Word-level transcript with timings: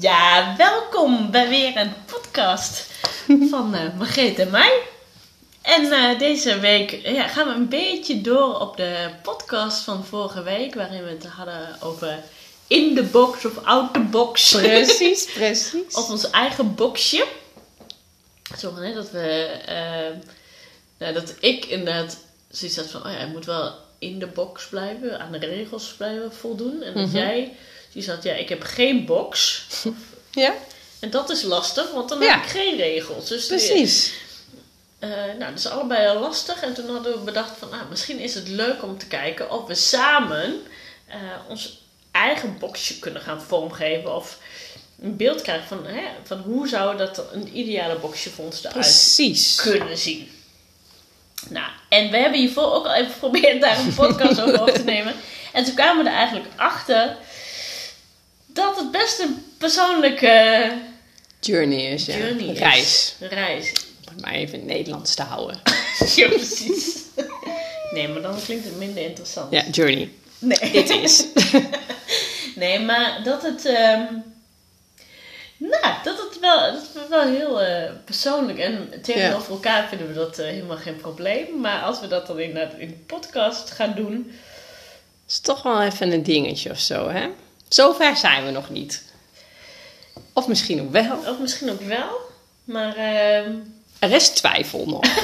Ja, 0.00 0.54
welkom 0.56 1.30
bij 1.30 1.48
weer 1.48 1.76
een 1.76 1.92
podcast 2.06 2.90
van 3.50 3.74
uh, 3.74 3.96
Margreet 3.98 4.38
en 4.38 4.50
mij. 4.50 4.82
En 5.62 5.82
uh, 5.82 6.18
deze 6.18 6.58
week 6.58 6.90
ja, 6.90 7.28
gaan 7.28 7.46
we 7.46 7.54
een 7.54 7.68
beetje 7.68 8.20
door 8.20 8.60
op 8.60 8.76
de 8.76 9.10
podcast 9.22 9.82
van 9.82 10.04
vorige 10.04 10.42
week, 10.42 10.74
waarin 10.74 11.02
we 11.02 11.10
het 11.10 11.26
hadden 11.26 11.82
over 11.82 12.18
in 12.66 12.94
de 12.94 13.02
box 13.02 13.44
of 13.44 13.64
out 13.64 13.94
the 13.94 14.00
box. 14.00 14.52
Precies, 14.52 15.24
precies. 15.34 15.94
op 15.94 16.10
ons 16.10 16.30
eigen 16.30 16.74
boxje. 16.74 17.26
Zo 18.58 18.74
hè, 18.74 18.94
dat 18.94 19.10
we, 19.10 19.58
uh, 19.68 20.22
nou, 20.98 21.12
dat 21.12 21.34
ik 21.40 21.64
inderdaad 21.64 22.18
zoiets 22.50 22.76
had 22.76 22.86
van, 22.86 23.06
oh 23.06 23.12
ja, 23.12 23.20
je 23.20 23.26
moet 23.26 23.44
wel 23.44 23.74
in 23.98 24.18
de 24.18 24.26
box 24.26 24.66
blijven, 24.66 25.20
aan 25.20 25.32
de 25.32 25.38
regels 25.38 25.94
blijven 25.96 26.32
voldoen. 26.32 26.82
En 26.82 26.94
dat 26.94 27.12
jij 27.12 27.56
zoiets 28.02 28.24
had, 28.24 28.32
ja, 28.34 28.40
ik 28.40 28.48
heb 28.48 28.62
geen 28.62 29.04
box. 29.04 29.62
Ja. 30.30 30.54
En 31.00 31.10
dat 31.10 31.30
is 31.30 31.42
lastig, 31.42 31.90
want 31.92 32.08
dan 32.08 32.20
Ja. 32.20 32.34
heb 32.34 32.44
ik 32.44 32.50
geen 32.50 32.76
regels. 32.76 33.28
Dus 33.28 33.46
Precies. 33.46 34.12
eh, 34.98 35.08
nou, 35.10 35.38
dat 35.50 35.58
is 35.58 35.66
allebei 35.66 36.00
heel 36.10 36.20
lastig. 36.20 36.62
En 36.62 36.74
toen 36.74 36.88
hadden 36.90 37.12
we 37.12 37.18
bedacht 37.18 37.52
van, 37.58 37.68
nou, 37.70 37.82
misschien 37.90 38.18
is 38.18 38.34
het 38.34 38.48
leuk 38.48 38.82
om 38.82 38.98
te 38.98 39.06
kijken 39.06 39.50
of 39.50 39.66
we 39.66 39.74
samen 39.74 40.62
eh, 41.06 41.16
ons 41.48 41.82
eigen 42.10 42.58
boxje 42.58 42.98
kunnen 42.98 43.22
gaan 43.22 43.42
vormgeven. 43.42 44.14
Of 44.16 44.38
een 45.02 45.16
beeld 45.16 45.42
krijgen 45.42 45.66
van, 45.68 45.86
hè, 45.86 46.02
van 46.24 46.38
hoe 46.38 46.68
zou 46.68 46.96
dat 46.96 47.22
een 47.32 47.58
ideale 47.58 47.98
boxje 47.98 48.30
voor 48.30 48.44
ons 48.44 48.58
eruit 48.58 48.74
Precies. 48.74 49.54
kunnen 49.54 49.98
zien. 49.98 50.30
Nou, 51.48 51.66
en 51.88 52.10
we 52.10 52.16
hebben 52.16 52.40
hiervoor 52.40 52.72
ook 52.74 52.86
al 52.86 52.94
even 52.94 53.12
geprobeerd 53.18 53.60
daar 53.60 53.78
een 53.78 53.94
podcast 53.94 54.40
over 54.40 54.60
op 54.60 54.68
te 54.70 54.84
nemen. 54.84 55.14
En 55.52 55.64
toen 55.64 55.74
kwamen 55.74 56.04
we 56.04 56.10
er 56.10 56.16
eigenlijk 56.16 56.46
achter 56.56 57.16
dat 58.56 58.76
het 58.76 58.90
best 58.90 59.18
een 59.20 59.44
persoonlijke 59.58 60.72
Journey 61.40 61.92
is, 61.92 62.06
ja. 62.06 62.16
journey 62.16 62.46
is. 62.46 62.58
Reis. 62.58 63.14
Reis. 63.20 63.72
Om 64.08 64.20
maar 64.20 64.32
even 64.32 64.60
in 64.60 64.66
Nederlands 64.66 65.14
te 65.14 65.22
houden. 65.22 65.60
Ja, 66.14 66.28
precies. 66.28 66.96
Nee, 67.92 68.08
maar 68.08 68.22
dan 68.22 68.42
klinkt 68.44 68.64
het 68.64 68.78
minder 68.78 69.02
interessant. 69.02 69.52
Ja, 69.52 69.64
journey. 69.70 70.10
Nee. 70.38 70.70
Dit 70.72 70.90
is. 70.90 71.24
Nee, 72.54 72.80
maar 72.80 73.20
dat 73.24 73.42
het... 73.42 73.64
ehm, 73.64 74.04
nou, 75.56 75.94
dat 76.04 76.18
het 76.18 76.40
wel, 76.40 76.72
dat 76.72 76.82
het 76.94 77.08
wel 77.08 77.22
heel 77.22 77.62
eh, 77.62 77.90
persoonlijk 78.04 78.58
en 78.58 78.88
tegenover 79.02 79.52
elkaar 79.52 79.88
vinden 79.88 80.08
we 80.08 80.14
dat 80.14 80.38
eh, 80.38 80.46
helemaal 80.46 80.76
geen 80.76 80.96
probleem. 80.96 81.60
Maar 81.60 81.82
als 81.82 82.00
we 82.00 82.06
dat 82.06 82.26
dan 82.26 82.38
inderdaad 82.38 82.78
in 82.78 82.88
de 82.88 82.94
podcast 83.06 83.70
gaan 83.70 83.92
doen, 83.94 84.32
is 85.28 85.38
toch 85.38 85.62
wel 85.62 85.82
even 85.82 86.12
een 86.12 86.22
dingetje 86.22 86.70
of 86.70 86.78
zo, 86.78 87.08
hè? 87.08 87.28
Zover 87.68 88.16
zijn 88.16 88.44
we 88.44 88.50
nog 88.50 88.70
niet. 88.70 89.02
Of 90.32 90.48
misschien 90.48 90.80
ook 90.80 90.90
wel. 90.92 91.16
of 91.16 91.38
misschien 91.38 91.70
ook 91.70 91.80
wel, 91.80 92.08
maar 92.64 92.96
ehm, 92.96 93.52
Er 93.98 94.12
is 94.12 94.28
twijfel 94.28 94.86
nog. 94.86 95.00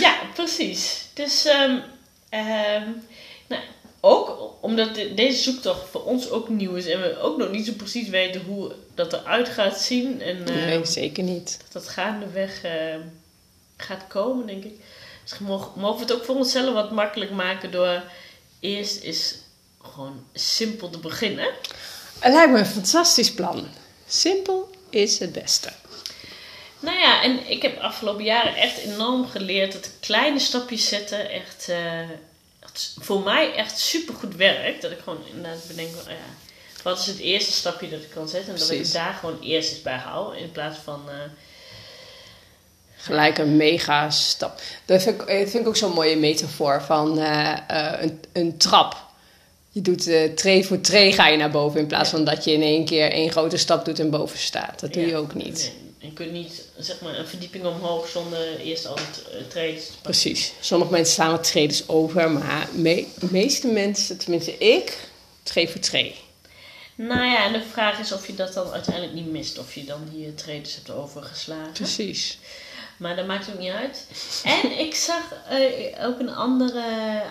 ja, 0.00 0.16
precies. 0.34 1.04
Dus 1.14 1.44
ehm, 1.44 1.78
ehm, 2.28 2.88
nou, 3.46 3.62
ook 4.00 4.54
omdat 4.60 4.94
de- 4.94 5.14
deze 5.14 5.42
zoektocht 5.42 5.88
voor 5.90 6.04
ons 6.04 6.30
ook 6.30 6.48
nieuw 6.48 6.74
is 6.74 6.86
en 6.86 7.00
we 7.00 7.18
ook 7.18 7.36
nog 7.38 7.50
niet 7.50 7.66
zo 7.66 7.72
precies 7.72 8.08
weten 8.08 8.42
hoe 8.44 8.72
dat 8.94 9.12
eruit 9.12 9.48
gaat 9.48 9.80
zien 9.80 10.22
en 10.22 10.42
Nee, 10.42 10.84
zeker 10.84 11.22
niet. 11.22 11.58
dat 11.62 11.72
dat 11.82 11.92
gaandeweg 11.92 12.62
ehm, 12.62 13.00
gaat 13.76 14.04
komen, 14.08 14.46
denk 14.46 14.64
ik. 14.64 14.74
Misschien 15.22 15.46
mogen, 15.46 15.80
mogen 15.80 15.96
we 15.96 16.02
het 16.02 16.12
ook 16.12 16.24
voor 16.24 16.36
onszelf 16.36 16.74
wat 16.74 16.90
makkelijk 16.90 17.30
maken 17.30 17.70
door 17.70 18.02
eerst 18.60 19.00
eens 19.02 19.34
gewoon 19.92 20.24
simpel 20.32 20.90
te 20.90 20.98
beginnen. 20.98 21.48
Het 22.18 22.32
lijkt 22.32 22.52
me 22.52 22.58
een 22.58 22.66
fantastisch 22.66 23.32
plan. 23.32 23.68
Simpel 24.06 24.70
is 24.90 25.18
het 25.18 25.32
beste. 25.32 25.72
Nou 26.80 26.98
ja, 26.98 27.22
en 27.22 27.50
ik 27.50 27.62
heb 27.62 27.78
afgelopen 27.78 28.24
jaren 28.24 28.56
echt 28.56 28.78
enorm 28.78 29.26
geleerd 29.26 29.72
dat 29.72 29.90
kleine 30.00 30.38
stapjes 30.38 30.88
zetten 30.88 31.30
echt, 31.30 31.68
eh, 31.68 32.00
echt 32.60 32.96
voor 33.00 33.22
mij 33.22 33.54
echt 33.54 33.78
super 33.78 34.14
goed 34.14 34.34
werkt. 34.34 34.82
Dat 34.82 34.90
ik 34.90 34.98
gewoon 35.04 35.22
inderdaad 35.34 35.66
bedenk, 35.66 35.88
van, 35.90 36.00
oh 36.00 36.18
ja, 36.18 36.34
wat 36.82 36.98
is 36.98 37.06
het 37.06 37.18
eerste 37.18 37.52
stapje 37.52 37.88
dat 37.88 38.00
ik 38.00 38.10
kan 38.10 38.28
zetten? 38.28 38.52
En 38.52 38.58
dat 38.58 38.70
ik 38.70 38.76
Precies. 38.76 38.94
daar 38.94 39.14
gewoon 39.14 39.40
eerst 39.40 39.70
eens 39.70 39.82
bij 39.82 39.96
hou. 39.96 40.36
In 40.36 40.52
plaats 40.52 40.78
van, 40.84 41.02
eh, 41.08 41.14
Gelijk 42.98 43.38
een 43.38 43.56
mega 43.56 44.10
stap. 44.10 44.60
Dat 44.84 45.02
vind 45.02 45.20
ik, 45.20 45.28
vind 45.28 45.54
ik 45.54 45.66
ook 45.66 45.76
zo'n 45.76 45.92
mooie 45.92 46.16
metafoor 46.16 46.82
van 46.82 47.18
eh, 47.18 47.56
een, 48.00 48.20
een 48.32 48.58
trap. 48.58 49.05
Je 49.76 49.82
doet 49.82 50.06
eh 50.06 50.32
tree 50.34 50.66
voor 50.66 50.80
tree 50.80 51.12
ga 51.12 51.28
je 51.28 51.36
naar 51.36 51.50
boven 51.50 51.80
in 51.80 51.86
plaats 51.86 52.10
Ja. 52.10 52.16
van 52.16 52.24
dat 52.24 52.44
je 52.44 52.52
in 52.52 52.62
één 52.62 52.84
keer 52.84 53.10
één 53.10 53.30
grote 53.30 53.56
stap 53.56 53.84
doet 53.84 53.98
en 53.98 54.10
boven 54.10 54.38
staat. 54.38 54.80
Dat 54.80 54.92
doe 54.92 55.02
ja, 55.02 55.08
je 55.08 55.16
ook 55.16 55.34
niet. 55.34 55.72
je 55.98 56.12
kunt 56.12 56.32
niet 56.32 56.64
zeg 56.78 57.00
maar, 57.00 57.18
een 57.18 57.26
verdieping 57.26 57.64
omhoog 57.64 58.08
zonder 58.08 58.60
eerst 58.60 58.86
al 58.86 58.94
het 58.94 59.22
uh, 59.32 59.48
treden. 59.48 59.82
Precies. 60.02 60.52
Sommige 60.60 60.90
mensen 60.92 61.14
slaan 61.14 61.30
wat 61.30 61.44
tredes 61.44 61.88
over, 61.88 62.30
maar 62.30 62.68
me- 62.72 63.06
de 63.18 63.26
meeste 63.30 63.66
mensen, 63.66 64.18
tenminste 64.18 64.58
ik, 64.58 64.98
tree 65.42 65.68
voor 65.68 65.80
tree. 65.80 66.14
Nou 66.94 67.24
ja, 67.24 67.46
en 67.46 67.52
de 67.52 67.62
vraag 67.72 67.98
is 68.00 68.12
of 68.12 68.26
je 68.26 68.34
dat 68.34 68.52
dan 68.54 68.70
uiteindelijk 68.70 69.14
niet 69.14 69.30
mist. 69.30 69.58
Of 69.58 69.74
je 69.74 69.84
dan 69.84 70.08
die 70.12 70.34
trades 70.34 70.74
hebt 70.74 70.90
overgeslagen. 70.90 71.72
Precies. 71.72 72.38
Maar 72.96 73.16
dat 73.16 73.26
maakt 73.26 73.48
ook 73.48 73.58
niet 73.58 73.72
uit. 73.72 74.06
En 74.44 74.78
ik 74.78 74.94
zag 74.94 75.22
eh, 75.48 76.06
ook 76.06 76.18
een 76.18 76.34
andere 76.34 76.82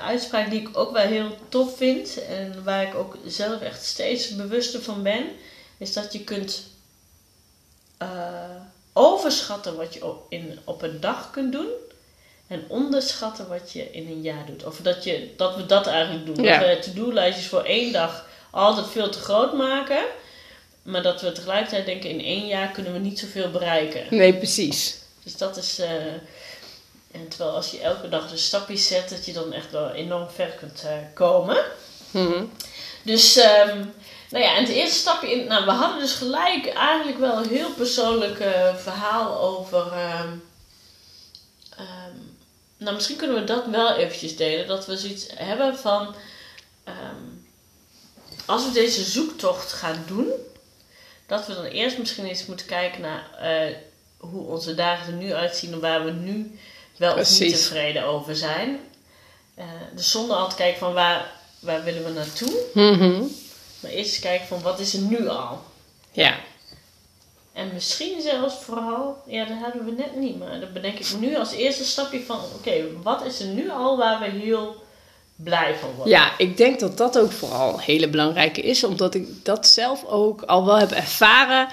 uitspraak 0.02 0.50
die 0.50 0.62
ik 0.62 0.78
ook 0.78 0.92
wel 0.92 1.06
heel 1.06 1.38
tof 1.50 1.78
vind. 1.78 2.26
En 2.26 2.64
waar 2.64 2.84
ik 2.84 2.96
ook 2.96 3.18
zelf 3.26 3.62
echt 3.62 3.86
steeds 3.86 4.36
bewuster 4.36 4.82
van 4.82 5.04
ben. 5.04 5.26
Is 5.78 5.94
dat 5.94 6.14
je 6.14 6.24
kunt 6.24 6.64
eh, 7.98 8.08
overschatten 8.94 9.76
wat 9.76 9.94
je 9.94 10.06
op, 10.06 10.26
in, 10.30 10.60
op 10.64 10.82
een 10.82 11.00
dag 11.00 11.32
kunt 11.32 11.52
doen. 11.52 11.70
En 12.48 12.64
onderschatten 12.68 13.48
wat 13.48 13.72
je 13.72 13.92
in 13.92 14.08
een 14.08 14.22
jaar 14.22 14.46
doet. 14.46 14.66
Of 14.66 14.78
dat, 14.78 15.04
je, 15.04 15.34
dat 15.38 15.56
we 15.56 15.66
dat 15.66 15.88
eigenlijk 15.88 16.26
doen. 16.26 16.46
Ja. 16.46 16.60
Dat 16.60 16.68
we 16.68 16.80
to-do-lijstjes 16.80 17.48
voor 17.48 17.64
één 17.64 17.94
dag 17.94 18.28
altijd 18.52 18.88
veel 18.88 19.10
te 19.10 19.20
groot 19.20 19.54
maken. 19.54 20.04
Maar 20.84 21.04
dat 21.04 21.22
we 21.22 21.32
tegelijkertijd 21.32 21.86
denken 21.86 22.10
in 22.10 22.20
één 22.20 22.48
jaar 22.48 22.72
kunnen 22.72 22.94
we 22.94 23.00
niet 23.00 23.20
zoveel 23.20 23.52
bereiken. 23.52 24.06
Nee, 24.10 24.34
precies. 24.34 25.04
Dus 25.26 25.38
dat 25.38 25.58
is. 25.58 25.80
eh, 25.80 26.06
en 27.12 27.28
terwijl 27.30 27.52
als 27.52 27.72
je 27.72 27.80
elke 27.80 28.10
dag 28.10 28.30
dus 28.30 28.46
stapjes 28.46 28.88
zet, 28.88 29.10
dat 29.10 29.26
je 29.26 29.34
dan 29.34 29.54
echt 29.54 29.72
wel 29.72 29.90
enorm 29.92 30.30
ver 30.30 30.48
kunt 30.50 30.84
eh, 30.86 30.92
komen. 31.14 31.66
Mhm. 32.12 32.44
Dus, 33.04 33.36
ehm, 33.36 33.78
nou 34.30 34.44
ja, 34.44 34.56
en 34.56 34.64
het 34.64 34.74
eerste 34.74 35.00
stapje 35.00 35.32
in. 35.32 35.48
Nou, 35.48 35.66
we 35.66 35.72
hadden 35.72 36.00
dus 36.00 36.14
gelijk 36.14 36.68
eigenlijk 36.68 37.18
wel 37.20 37.38
een 37.38 37.50
heel 37.50 37.72
persoonlijk 37.72 38.40
eh, 38.40 38.76
verhaal 38.76 39.40
over. 39.40 39.92
ehm, 39.92 40.30
ehm, 41.78 42.18
nou, 42.78 42.96
misschien 42.96 43.16
kunnen 43.18 43.36
we 43.40 43.44
dat 43.44 43.66
wel 43.68 43.96
eventjes 43.96 44.36
delen. 44.36 44.68
Dat 44.68 44.86
we 44.86 44.98
zoiets 44.98 45.28
hebben 45.36 45.78
van. 45.78 46.16
als 48.46 48.66
we 48.66 48.72
deze 48.72 49.04
zoektocht 49.04 49.72
gaan 49.74 50.04
doen, 50.08 50.28
dat 51.28 51.48
we 51.48 51.54
dan 51.54 51.64
eerst 51.64 51.98
misschien 51.98 52.26
eens 52.26 52.46
moeten 52.46 52.66
kijken 52.66 53.02
naar 53.02 53.34
eh, 53.40 53.76
hoe 54.32 54.48
onze 54.48 54.76
dagen 54.76 55.14
er 55.14 55.20
nu 55.20 55.34
uitzien 55.34 55.74
en 55.74 55.80
waar 55.80 56.06
we 56.06 56.12
nu 56.12 56.60
wel 56.98 57.18
of 57.18 57.40
niet 57.40 57.52
tevreden 57.56 58.04
over 58.04 58.36
zijn. 58.36 58.80
Eh, 59.56 59.66
dus 59.96 60.12
zonder 60.12 60.36
al 60.36 60.50
te 60.50 60.56
kijken 60.56 60.80
van 60.80 60.94
waar, 60.94 61.32
waar 61.60 61.84
willen 61.84 62.04
we 62.04 62.12
naartoe. 62.12 62.54
Mhm. 62.74 63.22
Maar 63.80 63.92
eerst 63.92 64.20
kijken 64.20 64.48
van 64.48 64.62
wat 64.62 64.80
is 64.80 64.94
er 64.94 65.02
nu 65.02 65.28
al. 65.28 65.62
Ja. 66.12 66.36
En 67.54 67.70
misschien 67.74 68.22
zelfs 68.22 68.56
vooral, 68.56 69.24
ja 69.26 69.46
dat 69.46 69.58
hadden 69.64 69.86
we 69.86 69.92
net 69.92 70.16
niet, 70.16 70.40
maar 70.40 70.60
dat 70.60 70.74
bedenk 70.74 71.00
ik 71.00 71.08
nu 71.20 71.38
als 71.38 71.52
eerste 71.52 71.84
stapje 71.84 72.24
van 72.26 72.40
oké, 72.56 72.84
wat 73.04 73.26
is 73.26 73.40
er 73.40 73.48
nu 73.48 73.72
al 73.72 73.98
waar 73.98 74.20
we 74.20 74.26
heel 74.26 74.84
blij 75.36 75.76
van 75.76 75.90
worden. 75.96 76.14
Ja, 76.14 76.38
ik 76.38 76.58
denk 76.58 76.80
dat 76.80 76.98
dat 76.98 77.20
ook 77.20 77.32
vooral 77.32 77.74
een 77.74 77.80
hele 77.80 78.10
belangrijke 78.10 78.62
is, 78.62 78.84
omdat 78.84 79.16
ik 79.16 79.46
dat 79.46 79.68
zelf 79.68 80.06
ook 80.06 80.42
al 80.42 80.66
wel 80.66 80.78
heb 80.78 80.92
ervaren. 80.92 81.68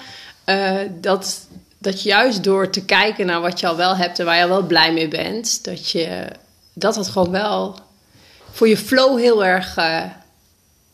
eh, 0.44 0.78
dat, 0.90 1.46
dat 1.82 2.02
juist 2.02 2.44
door 2.44 2.70
te 2.70 2.84
kijken 2.84 3.26
naar 3.26 3.40
wat 3.40 3.60
je 3.60 3.66
al 3.66 3.76
wel 3.76 3.96
hebt 3.96 4.18
en 4.18 4.24
waar 4.24 4.36
je 4.36 4.42
al 4.42 4.48
wel 4.48 4.62
blij 4.62 4.92
mee 4.92 5.08
bent, 5.08 5.64
dat 5.64 5.90
je 5.90 6.26
dat 6.72 6.96
het 6.96 7.08
gewoon 7.08 7.30
wel 7.30 7.78
voor 8.50 8.68
je 8.68 8.76
flow 8.76 9.18
heel 9.18 9.44
erg 9.44 9.76
eh, 9.76 10.04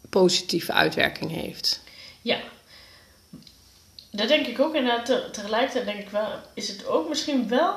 positieve 0.08 0.72
uitwerking 0.72 1.30
heeft. 1.30 1.80
Ja. 2.22 2.38
Dat 4.10 4.28
denk 4.28 4.46
ik 4.46 4.60
ook. 4.60 4.74
En 4.74 5.04
te- 5.04 5.28
tegelijkertijd 5.32 5.84
denk 5.84 5.98
ik 5.98 6.10
wel, 6.10 6.28
is 6.54 6.68
het 6.68 6.86
ook 6.86 7.08
misschien 7.08 7.48
wel, 7.48 7.74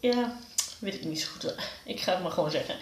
ja, 0.00 0.36
weet 0.82 0.94
ik 0.94 1.04
niet 1.04 1.20
zo 1.20 1.26
goed. 1.32 1.54
Ik 1.84 2.00
ga 2.00 2.12
het 2.12 2.22
maar 2.22 2.30
gewoon 2.30 2.50
zeggen. 2.50 2.74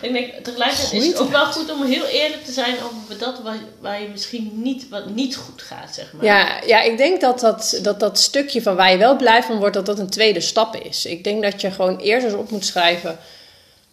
Ik 0.00 0.12
denk, 0.12 0.44
tegelijkertijd 0.44 0.92
is 0.92 1.06
het 1.06 1.16
Goeie 1.16 1.26
ook 1.26 1.30
wel 1.30 1.52
goed 1.52 1.70
om 1.70 1.84
heel 1.84 2.04
eerlijk 2.04 2.44
te 2.44 2.52
zijn 2.52 2.74
over 2.74 3.18
dat 3.18 3.42
waar, 3.42 3.58
waar 3.80 4.02
je 4.02 4.08
misschien 4.08 4.50
niet, 4.54 4.88
wat 4.88 5.08
niet 5.08 5.36
goed 5.36 5.62
gaat, 5.62 5.94
zeg 5.94 6.12
maar. 6.12 6.24
Ja, 6.24 6.60
ja 6.66 6.82
ik 6.82 6.96
denk 6.96 7.20
dat 7.20 7.40
dat, 7.40 7.78
dat 7.82 8.00
dat 8.00 8.18
stukje 8.18 8.62
van 8.62 8.76
waar 8.76 8.90
je 8.90 8.98
wel 8.98 9.16
blij 9.16 9.42
van 9.42 9.58
wordt, 9.58 9.74
dat 9.74 9.86
dat 9.86 9.98
een 9.98 10.10
tweede 10.10 10.40
stap 10.40 10.76
is. 10.76 11.06
Ik 11.06 11.24
denk 11.24 11.42
dat 11.42 11.60
je 11.60 11.70
gewoon 11.70 11.98
eerst 11.98 12.24
eens 12.24 12.34
op 12.34 12.50
moet 12.50 12.66
schrijven. 12.66 13.18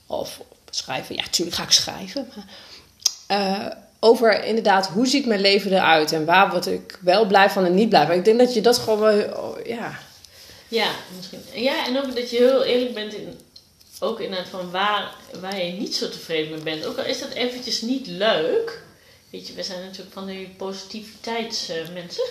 Of 0.08 0.42
schrijven, 0.70 1.16
ja, 1.16 1.22
natuurlijk 1.22 1.58
ga 1.58 1.64
ik 1.64 1.72
schrijven. 1.72 2.30
Maar, 2.36 2.46
eh, 3.28 3.76
over 4.00 4.44
inderdaad 4.44 4.88
hoe 4.88 5.08
ziet 5.08 5.26
mijn 5.26 5.42
leven 5.42 5.74
eruit 5.74 6.12
en 6.12 6.26
waar 6.26 6.50
word 6.50 6.66
ik 6.66 7.00
wel 7.02 7.26
blij 7.26 7.50
van 7.50 7.66
en 7.66 7.76
niet 7.76 7.90
blij 7.90 8.06
van. 8.06 8.16
Ik 8.16 8.26
denk 8.26 8.40
dat 8.40 8.54
je 8.54 8.62
dat 8.62 8.78
gewoon 8.78 9.00
wel, 9.00 9.44
oh, 9.44 9.66
ja. 9.66 10.00
Ja, 10.74 10.88
misschien. 11.18 11.42
Ja, 11.54 11.86
en 11.86 11.98
ook 11.98 12.16
dat 12.16 12.30
je 12.30 12.38
heel 12.38 12.64
eerlijk 12.64 12.94
bent 12.94 13.14
in, 13.14 13.40
ook 14.04 14.20
inderdaad 14.20 14.50
van 14.50 14.72
waar, 14.72 15.16
waar 15.40 15.64
je 15.66 15.72
niet 15.72 15.96
zo 15.96 16.10
tevreden 16.10 16.52
mee 16.52 16.64
bent. 16.64 16.86
Ook 16.86 16.98
al 16.98 17.06
is 17.06 17.20
dat 17.20 17.30
eventjes 17.32 17.82
niet 17.82 18.08
leuk. 18.08 18.82
Weet 19.30 19.48
je, 19.48 19.54
we 19.54 19.64
zijn 19.64 19.82
natuurlijk 19.82 20.14
van 20.14 20.26
die 20.26 20.54
positiviteitsmensen. 20.58 22.24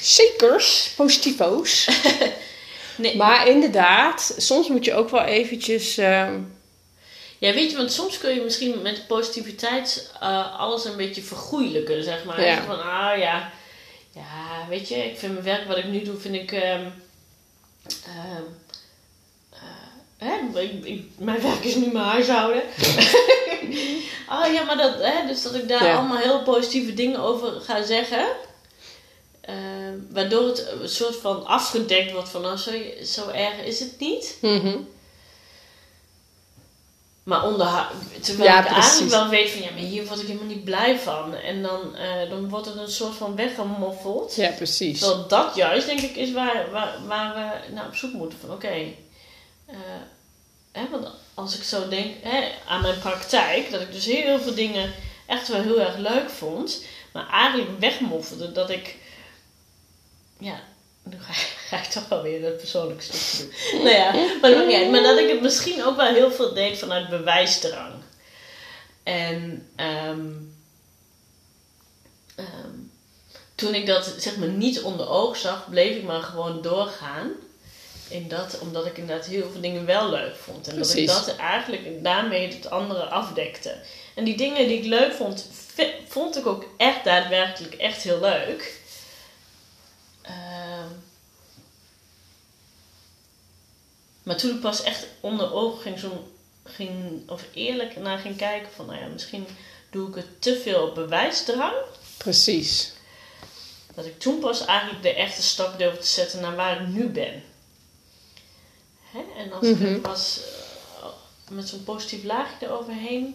Zekers, 0.00 0.92
positivo's. 0.96 1.88
nee, 2.96 3.16
Maar 3.16 3.48
inderdaad, 3.48 4.34
soms 4.36 4.68
moet 4.68 4.84
je 4.84 4.94
ook 4.94 5.10
wel 5.10 5.24
eventjes... 5.24 5.96
ehm, 5.98 6.40
Ja, 7.38 7.52
weet 7.52 7.70
je, 7.70 7.76
want 7.76 7.92
soms 7.92 8.18
kun 8.18 8.34
je 8.34 8.40
misschien 8.40 8.82
met 8.82 9.06
positiviteit 9.06 10.10
eh, 10.20 10.58
alles 10.60 10.84
een 10.84 10.96
beetje 10.96 11.22
vergoeilijken, 11.22 12.02
zeg 12.04 12.24
maar. 12.24 12.44
Ja. 12.44 12.62
Van, 12.64 12.78
ah 12.78 13.18
ja, 13.18 13.52
ja, 14.14 14.66
weet 14.68 14.88
je, 14.88 14.94
ik 14.96 15.18
vind 15.18 15.32
mijn 15.32 15.44
werk 15.44 15.66
wat 15.68 15.76
ik 15.76 15.84
nu 15.84 16.02
doe, 16.02 16.16
vind 16.16 16.34
ik... 16.34 16.52
ehm, 16.52 16.62
ehm, 16.62 16.90
eh, 18.04 18.40
hè, 20.24 20.60
ik, 20.60 20.84
ik- 20.84 21.08
mijn 21.18 21.42
werk 21.42 21.64
is 21.64 21.74
nu 21.74 21.86
mijn 21.92 22.04
huishouden. 22.04 22.62
oh 24.34 24.52
ja, 24.52 24.62
maar 24.66 24.76
dat, 24.76 24.94
hè, 25.00 25.26
dus 25.26 25.42
dat 25.42 25.54
ik 25.54 25.68
daar 25.68 25.84
Ja. 25.84 25.96
allemaal 25.96 26.16
heel 26.16 26.42
positieve 26.42 26.94
dingen 26.94 27.20
over 27.20 27.60
ga 27.60 27.82
zeggen. 27.82 28.26
Ehm, 29.40 29.98
waardoor 30.10 30.46
het 30.46 30.66
een 30.80 30.88
soort 30.88 31.16
van 31.16 31.46
afgedekt 31.46 32.12
wordt 32.12 32.28
van, 32.28 32.42
nou, 32.42 32.56
zo, 32.56 32.70
zo 33.04 33.28
erg 33.28 33.62
is 33.64 33.80
het 33.80 33.94
niet. 34.00 34.36
mhm. 34.40 34.76
Maar 37.24 37.44
onderha- 37.44 37.90
terwijl 38.20 38.50
Ja, 38.50 38.58
ik 38.58 38.64
precies. 38.72 38.82
eigenlijk 38.90 39.10
wel 39.22 39.28
weet 39.28 39.50
van 39.50 39.62
ja, 39.62 39.70
maar 39.70 39.78
hier 39.80 40.06
word 40.06 40.20
ik 40.20 40.26
helemaal 40.26 40.48
niet 40.48 40.64
blij 40.64 40.98
van. 40.98 41.34
En 41.34 41.62
dan, 41.62 41.96
eh, 41.96 42.30
dan 42.30 42.48
wordt 42.48 42.66
het 42.66 42.76
een 42.76 42.90
soort 42.90 43.14
van 43.14 43.36
weggemoffeld. 43.36 44.34
Ja, 44.34 44.50
precies. 44.50 44.98
Terwijl 44.98 45.26
dat 45.28 45.54
juist 45.54 45.86
denk 45.86 46.00
ik 46.00 46.16
is 46.16 46.32
waar, 46.32 46.70
waar, 46.70 46.98
waar 47.06 47.34
we 47.34 47.72
naar 47.74 47.86
op 47.86 47.94
zoek 47.94 48.12
moeten. 48.12 48.38
Van 48.38 48.50
oké, 48.50 48.68
eh, 49.66 49.76
want 50.90 51.06
als 51.34 51.56
ik 51.56 51.62
zo 51.62 51.88
denk 51.88 52.14
hè, 52.22 52.50
aan 52.66 52.82
mijn 52.82 52.98
praktijk, 52.98 53.70
dat 53.70 53.80
ik 53.80 53.92
dus 53.92 54.04
heel 54.04 54.40
veel 54.40 54.54
dingen 54.54 54.92
echt 55.26 55.48
wel 55.48 55.62
heel 55.62 55.80
erg 55.80 55.96
leuk 55.96 56.30
vond. 56.30 56.84
Maar 57.12 57.28
eigenlijk 57.28 57.78
wegmoffelde 57.80 58.52
dat 58.52 58.70
ik, 58.70 58.96
ja, 60.38 60.62
nu 61.02 61.16
ga, 61.20 61.32
ga 61.68 61.76
ik 61.76 61.84
toch 61.84 62.08
wel 62.08 62.22
weer 62.22 62.44
het 62.44 62.56
persoonlijke 62.56 63.02
stukje 63.02 63.52
doen. 63.70 63.82
nou 63.84 63.96
ja, 63.96 64.12
maar, 64.40 64.50
dat 64.50 64.66
niet 64.66 64.90
maar 64.90 65.02
dat 65.02 65.18
ik 65.18 65.28
het 65.28 65.40
misschien 65.40 65.84
ook 65.84 65.96
wel 65.96 66.12
heel 66.14 66.32
veel 66.32 66.54
deed 66.54 66.78
vanuit 66.78 67.08
bewijsdrang. 67.08 67.94
En 69.02 69.68
ehm, 69.76 70.30
ehm, 72.34 72.78
toen 73.54 73.74
ik 73.74 73.86
dat 73.86 74.14
zeg 74.18 74.36
maar 74.36 74.48
niet 74.48 74.82
onder 74.82 75.08
oog 75.08 75.36
zag, 75.36 75.70
bleef 75.70 75.96
ik 75.96 76.02
maar 76.02 76.22
gewoon 76.22 76.62
doorgaan. 76.62 77.30
In 78.08 78.28
dat, 78.28 78.58
omdat 78.58 78.86
ik 78.86 78.98
inderdaad 78.98 79.26
heel 79.26 79.50
veel 79.50 79.60
dingen 79.60 79.86
wel 79.86 80.10
leuk 80.10 80.36
vond. 80.36 80.68
En 80.68 80.74
Precies. 80.74 81.06
dat 81.06 81.20
ik 81.20 81.26
dat 81.26 81.36
eigenlijk 81.36 82.04
daarmee 82.04 82.54
het 82.54 82.70
andere 82.70 83.04
afdekte. 83.04 83.76
En 84.14 84.24
die 84.24 84.36
dingen 84.36 84.68
die 84.68 84.78
ik 84.78 84.84
leuk 84.84 85.12
vond, 85.12 85.46
vond 86.08 86.36
ik 86.36 86.46
ook 86.46 86.64
echt 86.76 87.04
daadwerkelijk 87.04 87.74
echt 87.74 88.02
heel 88.02 88.20
leuk. 88.20 88.80
Ehm, 90.22 90.88
maar 94.22 94.36
toen 94.36 94.54
ik 94.54 94.60
pas 94.60 94.82
echt 94.82 95.06
onder 95.20 95.52
ogen 95.52 95.82
ging, 95.82 95.98
zo, 95.98 96.32
ging, 96.64 97.22
of 97.30 97.42
eerlijk 97.54 97.96
naar 97.96 98.18
ging 98.18 98.36
kijken 98.36 98.72
van, 98.72 98.86
nou 98.86 99.00
ja, 99.00 99.06
misschien 99.06 99.46
doe 99.90 100.08
ik 100.08 100.14
het 100.14 100.42
te 100.42 100.60
veel 100.60 100.82
op 100.82 100.94
bewijsdrang. 100.94 101.74
Precies. 102.16 102.92
Dat 103.94 104.06
ik 104.06 104.18
toen 104.18 104.38
pas 104.38 104.64
eigenlijk 104.64 105.02
de 105.02 105.14
echte 105.14 105.42
stap 105.42 105.78
durfde 105.78 106.00
te 106.00 106.06
zetten 106.06 106.40
naar 106.40 106.56
waar 106.56 106.80
ik 106.80 106.86
nu 106.86 107.08
ben. 107.08 107.42
Hè? 109.14 109.42
En 109.42 109.52
als 109.52 109.68
Mhm. 109.68 109.92
het 109.92 110.06
was 110.06 110.40
eh, 111.00 111.06
met 111.54 111.68
zo'n 111.68 111.84
positief 111.84 112.24
laagje 112.24 112.66
eroverheen. 112.66 113.34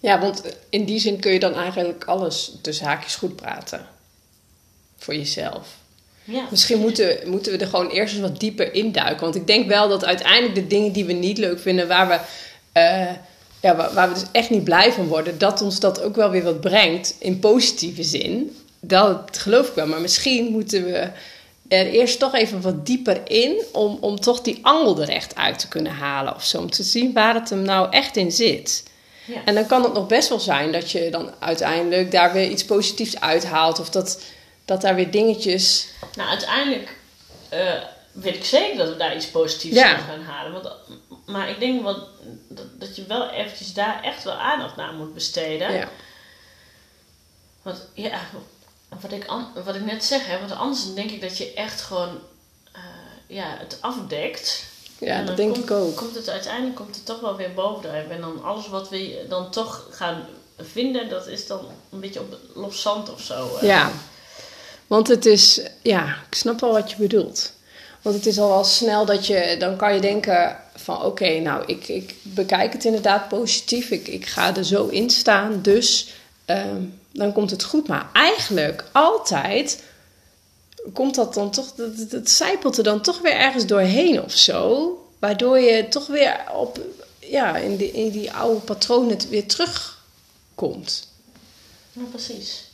Ja, 0.00 0.20
want 0.20 0.42
in 0.68 0.84
die 0.84 0.98
zin 0.98 1.20
kun 1.20 1.32
je 1.32 1.38
dan 1.38 1.54
eigenlijk 1.54 2.04
alles 2.04 2.52
tussen 2.62 2.86
haakjes 2.86 3.14
goed 3.14 3.36
praten. 3.36 3.86
Voor 4.98 5.14
jezelf. 5.14 5.68
Ja, 6.24 6.46
Misschien 6.50 6.78
moeten, 6.78 7.18
moeten 7.26 7.52
we 7.52 7.58
er 7.58 7.66
gewoon 7.66 7.88
eerst 7.90 8.12
eens 8.14 8.22
wat 8.22 8.40
dieper 8.40 8.74
induiken. 8.74 9.20
Want 9.20 9.34
ik 9.34 9.46
denk 9.46 9.68
wel 9.68 9.88
dat 9.88 10.04
uiteindelijk 10.04 10.54
de 10.54 10.66
dingen 10.66 10.92
die 10.92 11.04
we 11.04 11.12
niet 11.12 11.38
leuk 11.38 11.60
vinden, 11.60 11.88
waar 11.88 12.08
we, 12.08 12.20
eh, 12.72 13.12
ja, 13.60 13.76
waar, 13.76 13.94
waar 13.94 14.08
we 14.08 14.14
dus 14.14 14.24
echt 14.32 14.50
niet 14.50 14.64
blij 14.64 14.92
van 14.92 15.06
worden, 15.06 15.38
dat 15.38 15.62
ons 15.62 15.80
dat 15.80 16.00
ook 16.00 16.16
wel 16.16 16.30
weer 16.30 16.42
wat 16.42 16.60
brengt 16.60 17.14
in 17.18 17.38
positieve 17.38 18.02
zin. 18.02 18.56
Dat 18.80 19.38
geloof 19.38 19.68
ik 19.68 19.74
wel. 19.74 19.86
Maar 19.86 20.00
misschien 20.00 20.46
moeten 20.52 20.84
we 20.84 21.08
er 21.68 21.86
eerst 21.86 22.18
toch 22.18 22.34
even 22.34 22.60
wat 22.60 22.86
dieper 22.86 23.30
in 23.30 23.62
om, 23.72 23.98
om 24.00 24.20
toch 24.20 24.40
die 24.40 24.58
angel 24.62 25.00
er 25.00 25.08
echt 25.08 25.34
uit 25.34 25.58
te 25.58 25.68
kunnen 25.68 25.92
halen 25.92 26.34
of 26.34 26.44
zo. 26.44 26.58
Om 26.58 26.70
te 26.70 26.82
zien 26.82 27.12
waar 27.12 27.34
het 27.34 27.50
hem 27.50 27.62
nou 27.62 27.90
echt 27.90 28.16
in 28.16 28.32
zit. 28.32 28.82
Ja. 29.24 29.44
En 29.44 29.54
dan 29.54 29.66
kan 29.66 29.82
het 29.82 29.92
nog 29.92 30.06
best 30.06 30.28
wel 30.28 30.40
zijn 30.40 30.72
dat 30.72 30.90
je 30.90 31.10
dan 31.10 31.30
uiteindelijk 31.38 32.10
daar 32.10 32.32
weer 32.32 32.48
iets 32.50 32.64
positiefs 32.64 33.20
uithaalt. 33.20 33.78
Of 33.80 33.90
dat, 33.90 34.22
dat 34.64 34.80
daar 34.80 34.94
weer 34.94 35.10
dingetjes. 35.10 35.88
Nou, 36.16 36.28
uiteindelijk 36.28 36.96
eh, 37.48 37.72
weet 38.12 38.34
ik 38.34 38.44
zeker 38.44 38.76
dat 38.76 38.88
we 38.88 38.96
daar 38.96 39.16
iets 39.16 39.26
positiefs 39.26 39.74
Ja. 39.76 39.96
aan 39.96 40.02
gaan 40.02 40.22
halen. 40.22 40.52
Want, 40.52 40.68
maar 41.26 41.48
ik 41.50 41.60
denk 41.60 41.82
wel 41.82 42.08
dat, 42.48 42.80
dat 42.80 42.96
je 42.96 43.04
wel 43.06 43.30
eventjes 43.30 43.72
daar 43.74 44.02
echt 44.02 44.24
wel 44.24 44.34
aandacht 44.34 44.76
naar 44.76 44.92
moet 44.92 45.14
besteden. 45.14 45.72
Ja. 45.72 45.88
Want 47.62 47.88
ja, 47.94 48.20
wat 49.00 49.12
ik, 49.12 49.26
wat 49.64 49.74
ik 49.74 49.84
net 49.84 50.04
zeg, 50.04 50.26
hè, 50.26 50.38
want 50.38 50.52
anders 50.52 50.94
denk 50.94 51.10
ik 51.10 51.20
dat 51.20 51.38
je 51.38 51.52
echt 51.54 51.80
gewoon 51.80 52.18
eh, 52.72 52.80
ja, 53.26 53.56
het 53.58 53.78
afdekt. 53.80 54.64
Ja, 54.98 55.22
dat 55.22 55.36
denk 55.36 55.52
komt, 55.52 55.64
ik 55.64 55.70
ook. 55.70 55.96
Komt 55.96 56.14
het, 56.14 56.28
uiteindelijk 56.28 56.76
komt 56.76 56.94
het 56.94 57.06
toch 57.06 57.20
wel 57.20 57.36
weer 57.36 57.54
bovendrijven. 57.54 58.10
En 58.10 58.20
dan 58.20 58.44
alles 58.44 58.68
wat 58.68 58.88
we 58.88 59.26
dan 59.28 59.50
toch 59.50 59.86
gaan 59.90 60.26
vinden, 60.58 61.08
dat 61.08 61.26
is 61.26 61.46
dan 61.46 61.60
een 61.90 62.00
beetje 62.00 62.20
op 62.20 62.36
los 62.54 62.80
zand 62.80 63.12
of 63.12 63.20
zo. 63.20 63.56
eh. 63.56 63.62
Ja, 63.68 63.90
want 64.86 65.08
het 65.08 65.26
is, 65.26 65.60
ja, 65.82 66.06
ik 66.30 66.34
snap 66.34 66.60
wel 66.60 66.72
wat 66.72 66.90
je 66.90 66.96
bedoelt. 66.96 67.52
Want 68.02 68.16
het 68.16 68.26
is 68.26 68.38
al 68.38 68.48
wel 68.48 68.64
snel 68.64 69.04
dat 69.04 69.26
je, 69.26 69.56
dan 69.58 69.76
kan 69.76 69.94
je 69.94 70.00
denken 70.00 70.56
van 70.74 71.02
oké, 71.02 71.38
nou 71.38 71.62
ik, 71.66 71.88
ik 71.88 72.14
bekijk 72.22 72.72
het 72.72 72.84
inderdaad 72.84 73.28
positief. 73.28 73.90
Ik, 73.90 74.08
ik 74.08 74.26
ga 74.26 74.56
er 74.56 74.64
zo 74.64 74.86
in 74.86 75.10
staan, 75.10 75.62
dus 75.62 76.08
ehm, 76.44 76.82
dan 77.12 77.32
komt 77.32 77.50
het 77.50 77.64
goed. 77.64 77.88
Maar 77.88 78.10
eigenlijk 78.12 78.84
altijd 78.92 79.82
komt 80.92 81.14
dat 81.14 81.34
dan 81.34 81.50
toch, 81.50 81.72
dat, 81.74 82.10
dat 82.10 82.30
zijpelt 82.30 82.78
er 82.78 82.84
dan 82.84 83.00
toch 83.00 83.20
weer 83.20 83.32
ergens 83.36 83.66
doorheen 83.66 84.22
of 84.22 84.32
zo. 84.32 84.92
Waardoor 85.18 85.58
je 85.58 85.88
toch 85.88 86.06
weer 86.06 86.40
op, 86.54 86.80
ja, 87.18 87.56
in 87.56 87.76
die, 87.76 87.92
in 87.92 88.10
die 88.10 88.32
oude 88.32 88.60
patronen 88.60 89.10
het 89.10 89.28
weer 89.28 89.46
terugkomt. 89.46 91.08
Ja, 91.92 92.02
precies. 92.10 92.66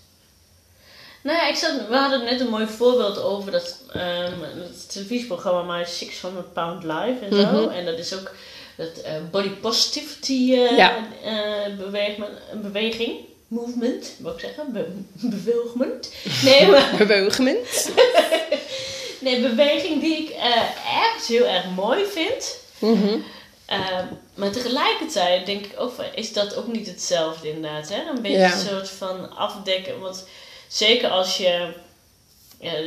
Nou 1.22 1.36
ja, 1.36 1.48
ik 1.48 1.56
zat, 1.56 1.88
we 1.88 1.96
hadden 1.96 2.24
net 2.24 2.40
een 2.40 2.48
mooi 2.48 2.66
voorbeeld 2.66 3.18
over 3.18 3.52
dat 3.52 3.78
ehm, 3.92 4.40
het 4.40 4.92
televisieprogramma 4.92 5.76
My 5.76 5.84
600 5.84 6.52
Pound 6.52 6.82
Live 6.82 7.18
en 7.24 7.32
zo. 7.40 7.62
Mhm. 7.62 7.68
En 7.70 7.84
dat 7.84 7.98
is 7.98 8.14
ook 8.14 8.30
dat 8.76 8.96
eh, 9.04 9.12
body 9.30 9.48
positivity 9.48 10.52
eh, 10.52 10.76
Ja. 10.76 10.96
eh, 11.24 11.78
beweging, 12.62 13.14
movement, 13.54 14.12
wou 14.18 14.34
ik 14.34 14.40
zeggen, 14.40 14.73
be 14.73 14.87
bewegement. 15.12 16.12
Nee, 16.42 16.66
maar 16.66 16.96
nee, 19.25 19.40
beweging 19.40 20.00
die 20.00 20.16
ik 20.16 20.30
eh, 20.30 20.62
echt 21.12 21.26
heel 21.26 21.46
erg 21.46 21.64
mooi 21.76 22.04
vind. 22.04 22.58
Mhm. 22.78 23.18
Ehm, 23.66 24.06
maar 24.34 24.50
tegelijkertijd 24.50 25.46
denk 25.46 25.64
ik 25.64 25.80
ook 25.80 25.92
van, 25.92 26.04
is 26.14 26.32
dat 26.32 26.56
ook 26.56 26.66
niet 26.66 26.87
hetzelfde 26.87 27.49
inderdaad? 27.52 27.88
Hè? 27.88 28.02
Een 28.08 28.23
beetje 28.23 28.38
Ja. 28.38 28.52
een 28.52 28.66
soort 28.66 28.88
van 28.88 29.37
afdekken. 29.37 30.00
Want 30.00 30.25
zeker 30.68 31.08
als 31.08 31.37
je... 31.37 31.73
Ja, 32.61 32.70
de 32.70 32.82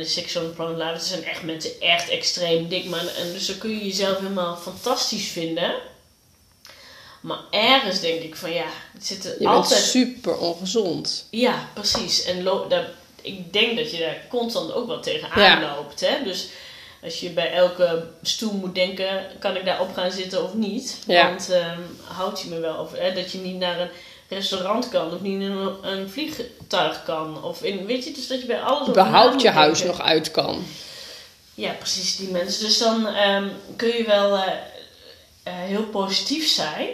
Live, 0.76 0.92
dat 0.92 1.04
zijn 1.04 1.24
echt 1.24 1.42
mensen 1.42 1.80
echt 1.80 2.08
extreem 2.08 2.68
dik. 2.68 2.84
Maar, 2.84 3.00
en 3.00 3.32
dus 3.32 3.46
dan 3.46 3.58
kun 3.58 3.70
je 3.70 3.84
jezelf 3.84 4.16
helemaal 4.18 4.56
fantastisch 4.56 5.28
vinden. 5.28 5.74
Maar 7.28 7.38
ergens 7.50 8.00
denk 8.00 8.22
ik 8.22 8.36
van 8.36 8.52
ja, 8.52 8.64
het 8.92 9.06
zit 9.06 9.24
er 9.24 9.36
Je 9.38 9.48
altijd... 9.48 9.80
super 9.80 10.38
ongezond. 10.38 11.26
Ja, 11.30 11.68
precies. 11.74 12.24
En 12.24 12.44
daar, 12.68 12.90
ik 13.22 13.52
denk 13.52 13.76
dat 13.76 13.90
je 13.90 13.98
daar 13.98 14.24
constant 14.28 14.72
ook 14.72 14.86
wel 14.86 15.00
tegenaan 15.00 15.42
Ja. 15.42 15.74
loopt. 15.76 16.00
Hè? 16.00 16.24
Dus 16.24 16.46
als 17.02 17.20
je 17.20 17.30
bij 17.30 17.52
elke 17.52 18.06
stoel 18.22 18.52
moet 18.52 18.74
denken, 18.74 19.26
kan 19.38 19.56
ik 19.56 19.64
daarop 19.64 19.94
gaan 19.94 20.10
zitten 20.10 20.44
of 20.44 20.54
niet? 20.54 20.98
Ja. 21.06 21.28
Want 21.28 21.50
ehm 21.50 21.80
houdt 22.04 22.40
je 22.40 22.48
me 22.48 22.60
wel 22.60 22.76
over 22.76 23.02
hè? 23.02 23.12
dat 23.14 23.32
je 23.32 23.38
niet 23.38 23.58
naar 23.58 23.80
een 23.80 23.90
restaurant 24.28 24.88
kan 24.88 25.14
of 25.14 25.20
niet 25.20 25.40
in 25.42 25.50
een, 25.50 25.74
een 25.82 26.10
vliegtuig 26.10 27.02
kan. 27.04 27.44
Of 27.44 27.62
in, 27.62 27.86
weet 27.86 28.04
je, 28.04 28.12
dus 28.12 28.26
dat 28.26 28.40
je 28.40 28.46
bij 28.46 28.60
alles 28.60 28.86
moet 28.86 29.42
je 29.42 29.48
huis 29.50 29.78
denken. 29.78 29.96
nog 29.98 30.06
uit 30.06 30.30
kan. 30.30 30.64
Ja, 31.54 31.72
precies, 31.72 32.16
die 32.16 32.28
mensen. 32.28 32.64
Dus 32.64 32.78
dan 32.78 33.06
ehm, 33.06 33.48
kun 33.76 33.88
je 33.96 34.04
wel 34.06 34.36
eh, 34.36 34.52
eh, 35.42 35.52
heel 35.54 35.84
positief 35.84 36.48
zijn. 36.48 36.88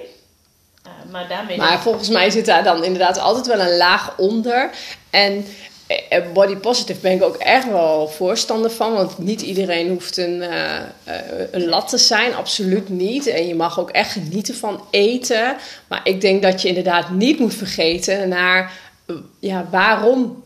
Eh, 0.84 0.90
maar 1.10 1.28
daarmee... 1.28 1.56
Maar 1.56 1.80
volgens 1.82 2.08
mij 2.08 2.30
zit 2.30 2.46
daar 2.46 2.64
dan 2.64 2.84
inderdaad 2.84 3.18
altijd 3.18 3.46
wel 3.46 3.60
een 3.60 3.76
laag 3.76 4.14
onder. 4.18 4.70
En 5.10 5.46
eh, 5.86 6.22
body 6.32 6.56
positive 6.56 7.00
ben 7.00 7.12
ik 7.12 7.22
ook 7.22 7.36
echt 7.36 7.68
wel 7.68 8.08
voorstander 8.08 8.70
van. 8.70 8.92
Want 8.92 9.18
niet 9.18 9.40
iedereen 9.42 9.88
hoeft 9.88 10.16
een, 10.16 10.42
eh, 10.42 10.76
eh, 10.76 10.82
een 11.50 11.64
lat 11.64 11.88
te 11.88 11.98
zijn. 11.98 12.34
Absoluut 12.34 12.88
niet. 12.88 13.26
En 13.26 13.46
je 13.46 13.54
mag 13.54 13.80
ook 13.80 13.90
echt 13.90 14.12
genieten 14.12 14.54
van 14.54 14.84
eten. 14.90 15.56
Maar 15.86 16.00
ik 16.04 16.20
denk 16.20 16.42
dat 16.42 16.62
je 16.62 16.68
inderdaad 16.68 17.10
niet 17.10 17.38
moet 17.38 17.54
vergeten 17.54 18.28
naar... 18.28 18.72
eh, 19.06 19.16
ja, 19.38 19.66
waarom... 19.70 20.42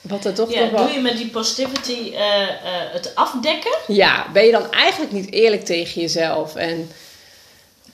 Wat 0.00 0.24
er 0.24 0.34
toch 0.34 0.52
ja, 0.52 0.60
nog 0.60 0.70
wel... 0.70 0.84
doe 0.84 0.92
je 0.94 1.00
met 1.00 1.16
die 1.16 1.28
positivity 1.28 2.12
eh, 2.14 2.42
eh, 2.42 2.48
het 2.92 3.14
afdekken? 3.14 3.76
Ja, 3.86 4.26
ben 4.32 4.44
je 4.44 4.50
dan 4.50 4.72
eigenlijk 4.72 5.12
niet 5.12 5.32
eerlijk 5.32 5.64
tegen 5.64 6.00
jezelf? 6.00 6.54
En 6.54 6.90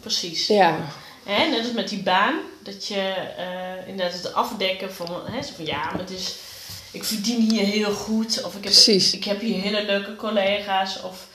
Precies. 0.01 0.47
ja, 0.47 0.77
Hè, 1.25 1.49
net 1.49 1.59
als 1.59 1.73
met 1.73 1.88
die 1.88 2.02
baan, 2.02 2.35
dat 2.62 2.87
je 2.87 3.14
eh, 3.37 3.88
inderdaad 3.88 4.23
het 4.23 4.35
afdekken 4.35 4.95
van, 4.95 5.23
hè, 5.25 5.43
zo 5.43 5.52
van 5.57 5.64
ja, 5.67 5.85
maar 5.85 5.99
het 5.99 6.11
is, 6.11 6.35
ik 6.91 7.05
verdien 7.05 7.50
hier 7.50 7.64
heel 7.64 7.93
goed, 7.93 8.43
of 8.45 8.55
ik 8.55 8.64
heb, 8.64 8.73
Precies. 8.73 9.14
ik 9.14 9.25
heb 9.25 9.41
hier 9.41 9.61
hele 9.61 9.85
leuke 9.85 10.17
collega's, 10.17 11.02
of 11.02 11.26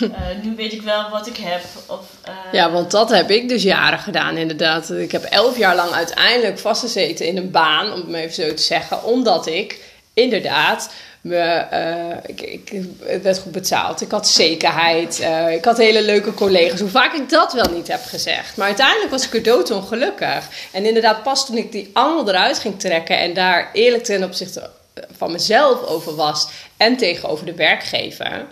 eh, 0.00 0.08
nu 0.42 0.54
weet 0.56 0.72
ik 0.72 0.82
wel 0.82 1.10
wat 1.10 1.26
ik 1.26 1.36
heb. 1.36 1.62
Of, 1.86 2.06
eh, 2.22 2.34
Ja, 2.52 2.70
want 2.70 2.90
dat 2.90 3.10
heb 3.10 3.30
ik 3.30 3.48
dus 3.48 3.62
jaren 3.62 3.98
gedaan, 3.98 4.36
inderdaad. 4.36 4.90
Ik 4.90 5.12
heb 5.12 5.24
elf 5.24 5.58
jaar 5.58 5.74
lang 5.76 5.90
uiteindelijk 5.90 6.58
vastgezeten 6.58 7.26
in 7.26 7.36
een 7.36 7.50
baan, 7.50 7.92
om 7.92 7.98
het 7.98 8.08
maar 8.08 8.20
even 8.20 8.44
zo 8.44 8.54
te 8.54 8.62
zeggen. 8.62 9.04
Omdat 9.04 9.46
ik 9.46 9.80
inderdaad, 10.14 10.90
eh, 11.32 12.16
ik, 12.26 12.40
ik, 12.40 12.82
het 13.04 13.22
werd 13.22 13.38
goed 13.38 13.52
betaald. 13.52 14.00
Ik 14.00 14.10
had 14.10 14.28
zekerheid. 14.28 15.20
eh, 15.20 15.52
ik 15.52 15.64
had 15.64 15.76
hele 15.76 16.02
leuke 16.02 16.34
collega's. 16.34 16.80
Hoe 16.80 16.88
vaak 16.88 17.14
ik 17.14 17.28
dat 17.28 17.52
wel 17.52 17.70
niet 17.72 17.88
heb 17.88 18.04
gezegd. 18.04 18.56
Maar 18.56 18.66
uiteindelijk 18.66 19.10
was 19.10 19.26
ik 19.26 19.34
er 19.34 19.42
doodongelukkig. 19.42 20.48
En 20.72 20.84
inderdaad, 20.84 21.22
pas 21.22 21.46
toen 21.46 21.56
ik 21.56 21.72
die 21.72 21.90
angel 21.92 22.28
eruit 22.28 22.58
ging 22.58 22.80
trekken 22.80 23.18
en 23.18 23.34
daar 23.34 23.70
eerlijk 23.72 24.04
ten 24.04 24.24
opzichte 24.24 24.70
van 25.16 25.32
mezelf 25.32 25.82
over 25.82 26.14
was 26.14 26.48
en 26.76 26.96
tegenover 26.96 27.46
de 27.46 27.54
werkgever 27.54 28.46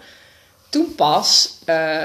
toen 0.74 0.94
pas 0.94 1.58
eh, 1.64 2.02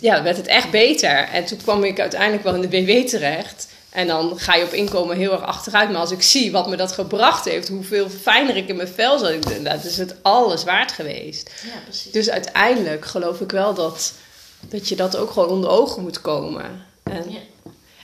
ja, 0.00 0.22
werd 0.22 0.36
het 0.36 0.46
echt 0.46 0.70
beter. 0.70 1.28
En 1.32 1.44
toen 1.44 1.58
kwam 1.62 1.84
ik 1.84 2.00
uiteindelijk 2.00 2.42
wel 2.42 2.54
in 2.54 2.60
de 2.60 2.68
BW 2.68 3.08
terecht. 3.08 3.68
En 3.98 4.06
dan 4.06 4.38
ga 4.38 4.54
je 4.54 4.64
op 4.64 4.72
inkomen 4.72 5.16
heel 5.16 5.32
erg 5.32 5.42
achteruit. 5.42 5.90
Maar 5.90 6.00
als 6.00 6.10
ik 6.10 6.22
zie 6.22 6.52
wat 6.52 6.68
me 6.68 6.76
dat 6.76 6.92
gebracht 6.92 7.44
heeft, 7.44 7.68
hoeveel 7.68 8.08
fijner 8.08 8.56
ik 8.56 8.68
in 8.68 8.76
mijn 8.76 8.88
vel 8.88 9.18
zat, 9.18 9.32
dat 9.62 9.84
is 9.84 9.96
het 9.96 10.14
alles 10.22 10.64
waard 10.64 10.92
geweest. 10.92 11.50
ja, 11.64 11.80
precies. 11.84 12.12
Dus 12.12 12.30
uiteindelijk 12.30 13.04
geloof 13.04 13.40
ik 13.40 13.50
wel 13.50 13.74
dat, 13.74 14.12
dat 14.60 14.88
je 14.88 14.96
dat 14.96 15.16
ook 15.16 15.30
gewoon 15.30 15.48
onder 15.48 15.70
ogen 15.70 16.02
moet 16.02 16.20
komen. 16.20 16.86
En, 17.02 17.24
Ja. 17.28 17.38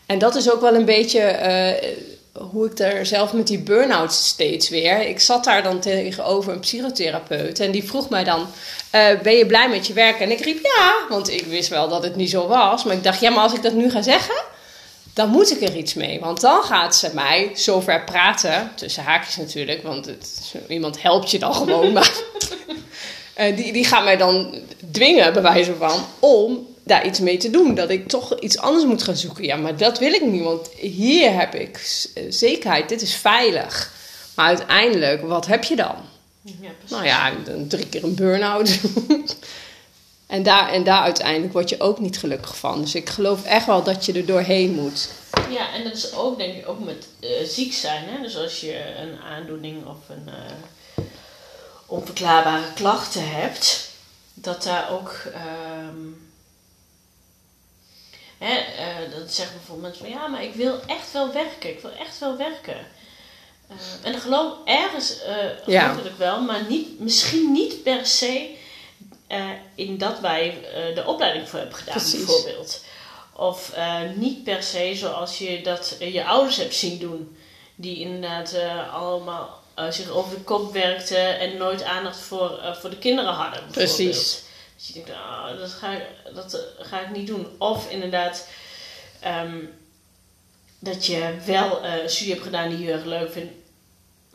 en 0.07 0.19
dat 0.19 0.35
is 0.35 0.51
ook 0.53 0.61
wel 0.61 0.75
een 0.75 0.85
beetje 0.85 1.21
eh, 1.21 1.89
hoe 2.51 2.67
ik 2.67 2.77
daar 2.77 3.07
zelf 3.07 3.33
met 3.33 3.47
die 3.47 3.59
burn-out 3.59 4.13
steeds 4.13 4.69
weer. 4.69 5.01
Ik 5.07 5.21
zat 5.21 5.45
daar 5.45 5.63
dan 5.63 5.81
tegenover 5.81 6.53
een 6.53 6.61
psychotherapeut 6.61 7.61
en 7.61 7.71
die 7.71 7.85
vroeg 7.85 8.09
mij 8.09 8.25
dan: 8.25 8.47
eh, 8.91 9.21
Ben 9.23 9.37
je 9.37 9.47
blij 9.47 9.69
met 9.69 9.87
je 9.87 9.93
werk? 9.93 10.21
En 10.21 10.31
ik 10.31 10.41
riep 10.41 10.63
ja, 10.63 10.95
want 11.09 11.31
ik 11.31 11.47
wist 11.47 11.69
wel 11.69 11.89
dat 11.89 12.03
het 12.03 12.17
niet 12.17 12.31
zo 12.31 12.47
was. 12.47 12.85
Maar 12.85 12.95
ik 12.95 13.05
dacht: 13.05 13.21
Ja, 13.21 13.31
maar 13.31 13.43
als 13.43 13.55
ik 13.55 13.63
dat 13.63 13.73
nu 13.73 13.91
ga 13.91 14.03
zeggen, 14.03 14.35
dan 15.15 15.29
moet 15.29 15.51
ik 15.51 15.69
er 15.69 15.77
iets 15.77 15.95
mee. 15.95 16.21
Want 16.21 16.41
dan 16.41 16.63
gaat 16.63 16.97
ze 16.97 17.11
mij 17.15 17.51
zover 17.55 18.05
praten, 18.05 18.73
tussen 18.75 19.03
haakjes 19.03 19.37
natuurlijk, 19.37 19.83
want 19.83 20.07
het, 20.07 20.55
iemand 20.69 21.03
helpt 21.03 21.31
je 21.31 21.39
dan 21.39 21.55
gewoon. 21.65 21.93
maar 21.93 22.13
eh, 23.35 23.57
die, 23.57 23.73
die 23.73 23.85
gaat 23.85 24.05
mij 24.05 24.17
dan 24.17 24.55
dwingen, 24.91 25.33
bij 25.33 25.43
wijze 25.43 25.75
van, 25.75 26.05
om 26.19 26.67
daar 26.83 27.07
iets 27.07 27.21
mee 27.21 27.37
te 27.37 27.51
doen. 27.51 27.75
Dat 27.75 27.91
ik 27.91 28.09
toch 28.09 28.41
iets 28.41 28.59
anders 28.59 28.85
moet 28.85 29.03
gaan 29.03 29.17
zoeken. 29.17 29.45
Ja, 29.45 29.57
maar 29.57 29.77
dat 29.77 29.99
wil 29.99 30.13
ik 30.13 30.27
niet, 30.27 30.43
want 30.43 30.69
hier 30.77 31.39
heb 31.39 31.55
ik 31.55 32.07
eh, 32.15 32.25
zekerheid, 32.29 32.89
dit 32.89 33.03
is 33.03 33.15
veilig. 33.15 33.93
Maar 34.35 34.47
uiteindelijk, 34.47 35.23
wat 35.23 35.47
heb 35.47 35.65
je 35.65 35.77
dan? 35.77 35.97
Ja. 36.43 36.71
Nou 36.89 37.05
ja, 37.05 37.33
drie 37.69 37.87
keer 37.87 38.05
een 38.05 38.15
burn-out. 38.15 38.71
en, 40.35 40.43
daar, 40.43 40.69
en 40.73 40.85
daar 40.85 41.03
uiteindelijk 41.03 41.53
word 41.53 41.69
je 41.69 41.81
ook 41.81 41.99
niet 41.99 42.19
gelukkig 42.19 42.57
van. 42.57 42.81
Dus 42.81 42.95
ik 42.95 43.09
geloof 43.09 43.45
echt 43.45 43.67
wel 43.67 43.83
dat 43.83 44.05
je 44.05 44.13
er 44.13 44.27
doorheen 44.27 44.75
moet. 44.75 45.09
Ja, 45.51 45.73
en 45.73 45.85
dat 45.85 45.93
is 45.93 46.13
ook 46.15 46.39
denk 46.39 46.55
ik 46.57 46.69
ook 46.69 46.85
met 46.85 47.07
eh, 47.21 47.31
ziek 47.47 47.73
zijn. 47.73 48.05
Hè? 48.09 48.23
Dus 48.23 48.37
als 48.37 48.61
je 48.61 48.97
een 48.97 49.21
aandoening 49.21 49.87
of 49.87 49.97
een 50.09 50.29
eh, 50.29 51.05
onverklaarbare 51.87 52.73
klachten 52.75 53.31
hebt, 53.31 53.91
dat 54.35 54.63
daar 54.63 54.91
ook. 54.91 55.23
ehm 55.35 55.99
hè, 58.39 58.55
eh, 58.55 59.19
dat 59.19 59.33
zeggen 59.35 59.57
bijvoorbeeld 59.57 59.89
mensen 59.89 60.13
van 60.13 60.21
ja, 60.21 60.27
maar 60.27 60.43
ik 60.43 60.55
wil 60.55 60.81
echt 60.87 61.13
wel 61.13 61.33
werken. 61.33 61.71
Ik 61.71 61.81
wil 61.81 61.93
echt 61.99 62.19
wel 62.19 62.37
werken. 62.37 62.77
En 64.03 64.13
dat 64.13 64.21
geloof 64.21 64.53
ergens 64.65 65.17
Ja. 65.67 65.89
geloof 65.89 66.07
ik 66.07 66.17
wel, 66.17 66.41
maar 66.41 66.65
niet, 66.69 67.01
misschien 67.01 67.53
niet 67.53 67.83
per 67.83 68.07
se 68.07 68.63
eh, 69.35 69.51
in 69.75 69.99
dat 69.99 70.21
wij 70.21 70.65
eh, 70.75 70.95
de 70.95 71.07
opleiding 71.07 71.49
voor 71.49 71.59
hebben 71.59 71.77
gedaan, 71.77 71.95
Precies. 71.95 72.25
bijvoorbeeld. 72.25 72.85
Of 73.33 73.73
eh, 73.73 74.01
niet 74.15 74.45
per 74.45 74.63
se 74.63 74.95
zoals 74.95 75.39
je 75.39 75.63
dat 75.63 75.97
je 75.99 76.25
ouders 76.25 76.57
hebt 76.57 76.75
zien 76.75 76.99
doen. 76.99 77.37
Die 77.75 77.99
inderdaad 77.99 78.57
allemaal 78.93 79.63
zich 79.91 80.09
over 80.09 80.37
de 80.37 80.43
kop 80.43 80.73
werkten 80.73 81.39
en 81.39 81.57
nooit 81.57 81.83
aandacht 81.83 82.19
voor, 82.19 82.77
voor 82.81 82.91
de 82.91 82.99
kinderen 82.99 83.33
hadden. 83.33 83.61
Bijvoorbeeld. 83.61 83.97
Precies. 83.97 84.43
Dus 84.77 84.87
je 84.87 84.93
denkt, 84.93 85.11
ah, 85.11 85.59
dat, 85.59 85.71
ga 85.71 85.93
ik, 85.93 86.07
dat 86.35 86.67
ga 86.79 87.01
ik 87.01 87.11
niet 87.11 87.27
doen. 87.27 87.47
Of 87.59 87.91
inderdaad, 87.91 88.49
ehm, 89.21 89.59
dat 90.79 91.07
je 91.07 91.35
wel 91.47 91.85
een 91.85 92.11
studie 92.11 92.33
hebt 92.33 92.45
gedaan 92.45 92.69
die 92.69 92.79
je 92.79 92.85
heel 92.85 92.95
erg 92.95 93.05
leuk 93.05 93.33
vindt. 93.33 93.53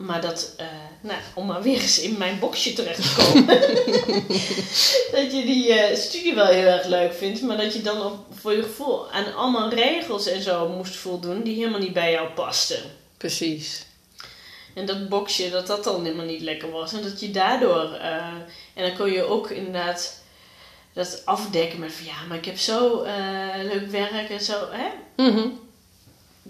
Maar 0.00 0.20
dat, 0.20 0.54
eh, 0.56 0.66
nou, 1.00 1.18
om 1.34 1.46
maar 1.46 1.62
weer 1.62 1.80
eens 1.80 2.00
in 2.00 2.18
mijn 2.18 2.38
boxje 2.38 2.72
terecht 2.72 3.02
te 3.02 3.14
komen. 3.14 3.46
dat 5.22 5.32
je 5.32 5.42
die 5.46 5.72
eh, 5.72 5.96
studie 5.96 6.34
wel 6.34 6.46
heel 6.46 6.66
erg 6.66 6.86
leuk 6.86 7.14
vindt, 7.14 7.42
maar 7.42 7.56
dat 7.56 7.72
je 7.72 7.82
dan 7.82 8.02
op, 8.02 8.26
voor 8.34 8.52
je 8.52 8.62
gevoel 8.62 9.10
aan 9.10 9.34
allemaal 9.34 9.70
regels 9.70 10.26
en 10.26 10.42
zo 10.42 10.68
moest 10.68 10.96
voldoen 10.96 11.42
die 11.42 11.54
helemaal 11.54 11.80
niet 11.80 11.92
bij 11.92 12.10
jou 12.10 12.28
pasten. 12.28 12.82
Precies. 13.16 13.86
En 14.74 14.86
dat 14.86 15.08
boxje, 15.08 15.50
dat 15.50 15.66
dat 15.66 15.84
dan 15.84 16.04
helemaal 16.04 16.26
niet 16.26 16.40
lekker 16.40 16.70
was. 16.70 16.92
En 16.92 17.02
dat 17.02 17.20
je 17.20 17.30
daardoor... 17.30 17.92
eh, 17.92 18.26
en 18.74 18.88
dan 18.88 18.96
kon 18.96 19.12
je 19.12 19.22
ook 19.22 19.50
inderdaad 19.50 20.22
dat 20.92 21.22
afdekken 21.24 21.78
met 21.78 21.92
van... 21.92 22.06
Ja, 22.06 22.26
maar 22.28 22.36
ik 22.36 22.44
heb 22.44 22.58
zo 22.58 23.02
leuk 23.62 23.90
werk 23.90 24.30
en 24.30 24.40
zo. 24.40 24.68
Hè? 24.70 24.88
Mhm. 25.16 25.48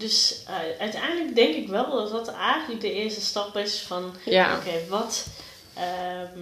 Dus 0.01 0.35
eh, 0.47 0.53
uiteindelijk 0.81 1.35
denk 1.35 1.55
ik 1.55 1.67
wel 1.67 1.89
dat 1.91 2.11
dat 2.11 2.33
eigenlijk 2.35 2.81
de 2.81 2.93
eerste 2.93 3.21
stap 3.21 3.57
is 3.57 3.79
van... 3.87 4.15
Ja. 4.25 4.55
Oké, 4.55 4.71
wat... 4.89 5.25
ehm, 5.73 6.39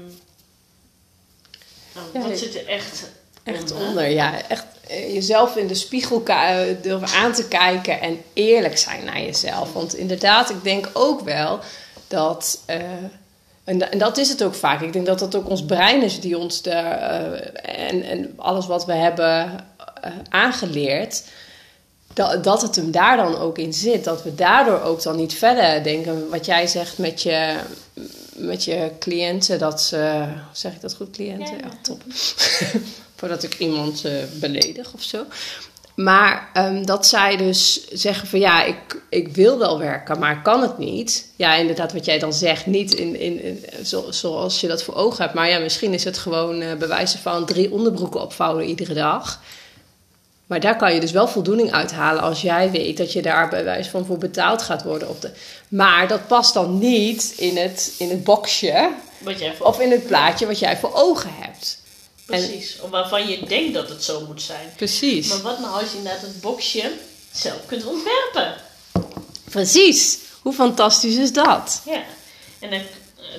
nou, 1.93 2.07
Ja, 2.13 2.29
wat 2.29 2.37
zit 2.39 2.55
er 2.55 2.67
echt, 2.67 3.09
Echt 3.43 3.71
onder? 3.71 3.87
onder, 3.87 4.09
ja. 4.09 4.41
Echt 4.47 4.65
eh, 4.87 5.13
jezelf 5.13 5.55
in 5.55 5.67
de 5.67 5.75
spiegel 5.75 6.23
eh, 6.25 6.57
durven 6.81 7.17
aan 7.17 7.33
te 7.33 7.47
kijken 7.47 8.01
en 8.01 8.21
eerlijk 8.33 8.77
zijn 8.77 9.05
naar 9.05 9.21
jezelf. 9.21 9.73
Want 9.73 9.95
inderdaad, 9.95 10.49
ik 10.49 10.63
denk 10.63 10.89
ook 10.93 11.21
wel 11.21 11.59
dat. 12.07 12.59
en, 13.63 13.77
da- 13.77 13.89
en 13.89 13.97
dat 13.97 14.17
is 14.17 14.29
het 14.29 14.43
ook 14.43 14.55
vaak. 14.55 14.81
Ik 14.81 14.93
denk 14.93 15.05
dat 15.05 15.19
dat 15.19 15.35
ook 15.35 15.49
ons 15.49 15.65
brein 15.65 16.03
is 16.03 16.19
die 16.19 16.37
ons 16.37 16.61
de, 16.61 16.71
en, 16.71 18.03
en 18.03 18.33
alles 18.37 18.67
wat 18.67 18.85
we 18.85 18.93
hebben 18.93 19.65
aangeleerd. 20.29 21.23
Dat, 22.13 22.43
dat 22.43 22.61
het 22.61 22.75
hem 22.75 22.91
daar 22.91 23.17
dan 23.17 23.37
ook 23.37 23.57
in 23.57 23.73
zit. 23.73 24.03
Dat 24.03 24.23
we 24.23 24.35
daardoor 24.35 24.81
ook 24.81 25.03
dan 25.03 25.15
niet 25.15 25.33
verder 25.33 25.83
denken. 25.83 26.29
Wat 26.29 26.45
jij 26.45 26.67
zegt 26.67 26.97
met 26.97 27.21
je, 27.21 27.55
met 28.35 28.63
je 28.63 28.91
cliënten. 28.99 29.59
Dat 29.59 29.81
ze, 29.81 30.23
zeg 30.51 30.73
ik 30.73 30.81
dat 30.81 30.93
goed, 30.95 31.11
cliënten? 31.11 31.57
Ja, 31.57 31.69
top. 31.81 32.01
Voordat 33.15 33.43
ik 33.43 33.59
iemand 33.59 34.05
eh, 34.05 34.11
beledig 34.39 34.93
of 34.93 35.01
zo. 35.03 35.23
Maar 35.95 36.49
ehm, 36.53 36.85
dat 36.85 37.07
zij 37.07 37.37
dus 37.37 37.87
zeggen 37.87 38.27
van 38.27 38.39
ja, 38.39 38.63
ik, 38.63 39.01
ik 39.09 39.27
wil 39.35 39.57
wel 39.57 39.79
werken, 39.79 40.19
maar 40.19 40.41
kan 40.41 40.61
het 40.61 40.77
niet. 40.77 41.27
Ja, 41.35 41.55
inderdaad, 41.55 41.93
wat 41.93 42.05
jij 42.05 42.19
dan 42.19 42.33
zegt, 42.33 42.65
niet 42.65 42.93
in, 42.93 43.19
in, 43.19 43.43
in- 43.43 43.85
zo, 43.85 44.11
zoals 44.11 44.61
je 44.61 44.67
dat 44.67 44.83
voor 44.83 44.95
ogen 44.95 45.21
hebt. 45.23 45.33
Maar 45.33 45.49
ja, 45.49 45.59
misschien 45.59 45.93
is 45.93 46.03
het 46.03 46.17
gewoon 46.17 46.61
eh 46.61 46.75
bewijzen 46.77 47.19
van 47.19 47.45
drie 47.45 47.71
onderbroeken 47.71 48.21
opvouwen 48.21 48.65
iedere 48.65 48.93
dag. 48.93 49.41
Maar 50.49 50.59
daar 50.59 50.77
kan 50.77 50.93
je 50.93 50.99
dus 50.99 51.11
wel 51.11 51.27
voldoening 51.27 51.71
uithalen 51.71 52.21
als 52.21 52.41
jij 52.41 52.71
weet 52.71 52.97
dat 52.97 53.13
je 53.13 53.21
daar 53.21 53.49
bij 53.49 53.63
wijze 53.63 53.89
van 53.89 54.05
voor 54.05 54.17
betaald 54.17 54.61
gaat 54.61 54.83
worden. 54.83 55.09
Op 55.09 55.21
de... 55.21 55.31
Maar 55.67 56.07
dat 56.07 56.27
past 56.27 56.53
dan 56.53 56.77
niet 56.77 57.33
in 57.37 57.57
het, 57.57 57.93
in 57.97 58.09
het 58.09 58.23
boxje 58.23 58.89
Wat 59.17 59.39
jij 59.39 59.55
voor... 59.55 59.65
of 59.65 59.79
in 59.79 59.91
het 59.91 60.07
plaatje 60.07 60.47
wat 60.47 60.59
jij 60.59 60.77
voor 60.77 60.93
ogen 60.93 61.29
hebt. 61.33 61.81
Precies. 62.25 62.77
Waarvan 62.89 63.27
je 63.27 63.45
denkt 63.45 63.73
dat 63.73 63.89
het 63.89 64.03
zo 64.03 64.25
moet 64.27 64.41
zijn. 64.41 64.73
Precies. 64.75 65.27
Maar 65.27 65.41
wat 65.41 65.59
nou 65.59 65.81
als 65.81 65.91
je 65.91 65.97
inderdaad 65.97 66.21
het 66.21 66.41
boxje 66.41 66.91
zelf 67.31 67.65
kunt 67.65 67.85
ontwerpen? 67.85 68.55
Precies. 69.49 70.19
Hoe 70.41 70.53
fantastisch 70.53 71.15
is 71.15 71.33
dat? 71.33 71.81
Ja. 71.85 72.03
En 72.59 72.69
dan, 72.69 72.81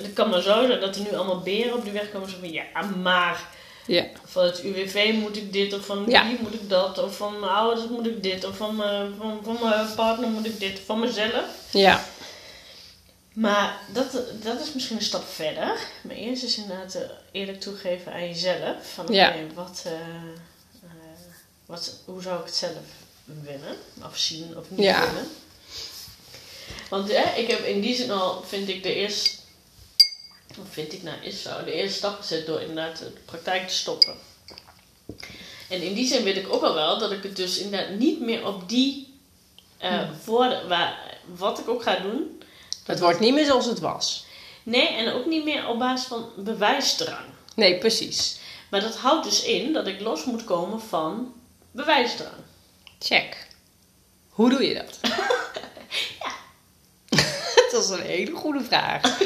dan 0.01 0.13
kan 0.13 0.29
maar 0.29 0.41
zo 0.41 0.65
zijn 0.67 0.79
dat 0.79 0.95
er 0.95 1.01
nu 1.01 1.15
allemaal 1.15 1.41
beren 1.41 1.73
op 1.73 1.85
de 1.85 1.91
weg 1.91 2.11
komen. 2.11 2.29
Zo 2.29 2.35
van, 2.39 2.51
ja, 2.51 2.63
maar 3.01 3.47
Ja. 3.87 4.05
Van 4.25 4.43
het 4.45 4.59
UWV 4.63 5.13
moet 5.13 5.37
ik 5.37 5.53
dit, 5.53 5.73
of 5.73 5.85
van 5.85 6.05
Ja. 6.07 6.27
wie 6.27 6.37
moet 6.41 6.53
ik 6.53 6.69
dat, 6.69 6.97
of 7.03 7.15
van 7.17 7.39
mijn 7.39 7.51
ouders 7.51 7.87
moet 7.89 8.05
ik 8.05 8.23
dit, 8.23 8.43
of 8.45 8.57
van 8.57 8.75
mijn, 8.75 9.13
van, 9.17 9.39
van 9.43 9.57
mijn 9.69 9.93
partner 9.95 10.29
moet 10.29 10.45
ik 10.45 10.59
dit, 10.59 10.79
van 10.85 10.99
mezelf. 10.99 11.45
Ja. 11.71 12.05
Maar 13.33 13.79
dat, 13.93 14.11
dat 14.43 14.59
is 14.59 14.73
misschien 14.73 14.95
een 14.97 15.03
stap 15.03 15.27
verder. 15.27 15.77
Maar 16.01 16.15
eerst 16.15 16.43
is 16.43 16.57
inderdaad 16.57 16.95
eh, 16.95 17.01
eerlijk 17.31 17.59
toegeven 17.61 18.13
aan 18.13 18.27
jezelf. 18.27 18.75
Van 18.93 19.03
oké, 19.03 19.13
Ja. 19.13 19.33
wat, 19.53 19.81
eh, 19.85 19.91
eh, 19.91 20.89
wat, 21.65 21.93
hoe 22.05 22.21
zou 22.21 22.39
ik 22.39 22.45
het 22.45 22.55
zelf 22.55 22.73
willen? 23.25 23.75
Of 24.05 24.17
zien 24.17 24.57
of 24.57 24.65
niet 24.69 24.79
Ja. 24.85 24.99
willen? 24.99 25.27
Want 26.89 27.09
eh, 27.09 27.37
ik 27.37 27.47
heb 27.47 27.59
in 27.65 27.81
die 27.81 27.95
zin 27.95 28.11
al, 28.11 28.43
vind 28.47 28.69
ik 28.69 28.83
de 28.83 28.93
eerste, 28.93 29.29
of 30.59 30.67
vind 30.69 30.93
ik 30.93 31.03
nou 31.03 31.17
is 31.21 31.41
zo, 31.41 31.63
de 31.63 31.73
eerste 31.73 31.97
stap 31.97 32.19
gezet 32.19 32.45
door 32.45 32.61
inderdaad 32.61 32.97
de 32.97 33.13
praktijk 33.25 33.67
te 33.67 33.73
stoppen. 33.75 34.13
En 35.69 35.81
in 35.81 35.93
die 35.93 36.07
zin 36.07 36.23
weet 36.23 36.37
ik 36.37 36.53
ook 36.53 36.63
al 36.63 36.73
wel 36.73 36.99
dat 36.99 37.11
ik 37.11 37.23
het 37.23 37.35
dus 37.35 37.57
inderdaad 37.57 37.89
niet 37.89 38.19
meer 38.19 38.47
op 38.47 38.69
die 38.69 39.13
woorden, 40.25 40.67
waar, 40.67 41.17
wat 41.35 41.59
ik 41.59 41.69
ook 41.69 41.83
ga 41.83 41.95
doen, 41.95 42.41
Het 42.85 42.99
wordt 42.99 43.19
niet 43.19 43.33
meer 43.33 43.45
zoals 43.45 43.65
het 43.65 43.79
was. 43.79 44.25
Nee, 44.63 44.87
en 44.87 45.13
ook 45.13 45.25
niet 45.25 45.43
meer 45.43 45.67
op 45.67 45.79
basis 45.79 46.07
van 46.07 46.29
bewijsdrang. 46.37 47.25
Nee, 47.55 47.77
precies. 47.77 48.39
Maar 48.69 48.81
dat 48.81 48.95
houdt 48.95 49.23
dus 49.23 49.43
in 49.43 49.73
dat 49.73 49.87
ik 49.87 50.01
los 50.01 50.25
moet 50.25 50.43
komen 50.43 50.81
van 50.81 51.33
bewijsdrang. 51.71 52.35
Check. 52.99 53.47
Hoe 54.29 54.49
doe 54.49 54.67
je 54.67 54.73
dat? 54.73 54.99
Ja. 56.19 56.31
dat 57.71 57.83
is 57.83 57.89
een 57.89 58.01
hele 58.01 58.31
goede 58.31 58.63
vraag. 58.63 59.19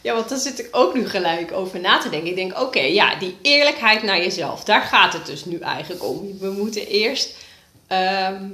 Ja, 0.00 0.14
want 0.14 0.28
daar 0.28 0.38
zit 0.38 0.58
ik 0.58 0.68
ook 0.70 0.94
nu 0.94 1.08
gelijk 1.08 1.52
over 1.52 1.80
na 1.80 1.98
te 1.98 2.08
denken. 2.08 2.28
Ik 2.28 2.36
denk, 2.36 2.60
oké, 2.60 2.80
ja, 2.80 3.14
die 3.14 3.36
eerlijkheid 3.42 4.02
naar 4.02 4.18
jezelf. 4.18 4.64
Daar 4.64 4.82
gaat 4.82 5.12
het 5.12 5.26
dus 5.26 5.44
nu 5.44 5.58
eigenlijk 5.58 6.04
om. 6.04 6.38
We 6.38 6.50
moeten 6.50 6.86
eerst 6.86 7.36
ehm, 7.86 8.48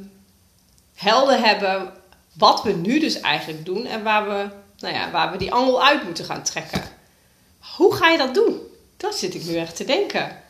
helder 0.94 1.38
hebben 1.38 1.92
wat 2.32 2.62
we 2.62 2.72
nu 2.72 2.98
dus 2.98 3.20
eigenlijk 3.20 3.64
doen. 3.64 3.86
En 3.86 4.02
waar 4.02 4.28
we, 4.28 4.48
nou 4.78 4.94
ja, 4.94 5.10
waar 5.10 5.30
we 5.30 5.38
die 5.38 5.52
angel 5.52 5.84
uit 5.84 6.04
moeten 6.04 6.24
gaan 6.24 6.42
trekken. 6.42 6.82
Hoe 7.76 7.94
ga 7.94 8.08
je 8.08 8.18
dat 8.18 8.34
doen? 8.34 8.60
Dat 8.96 9.14
zit 9.14 9.34
ik 9.34 9.44
nu 9.44 9.56
echt 9.56 9.76
te 9.76 9.84
denken. 9.84 10.42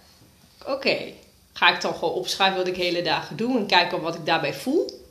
Oké, 0.67 1.13
ga 1.53 1.75
ik 1.75 1.81
dan 1.81 1.95
gewoon 1.95 2.15
opschrijven 2.15 2.57
wat 2.57 2.67
ik 2.67 2.77
hele 2.77 3.03
dagen 3.03 3.37
doe 3.37 3.59
en 3.59 3.67
kijken 3.67 4.01
wat 4.01 4.15
ik 4.15 4.27
daarbij 4.27 4.55
voel? 4.55 5.05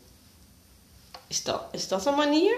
Is 1.27 1.43
dat, 1.43 1.61
is 1.71 1.87
dat 1.87 2.05
een 2.05 2.15
manier? 2.15 2.55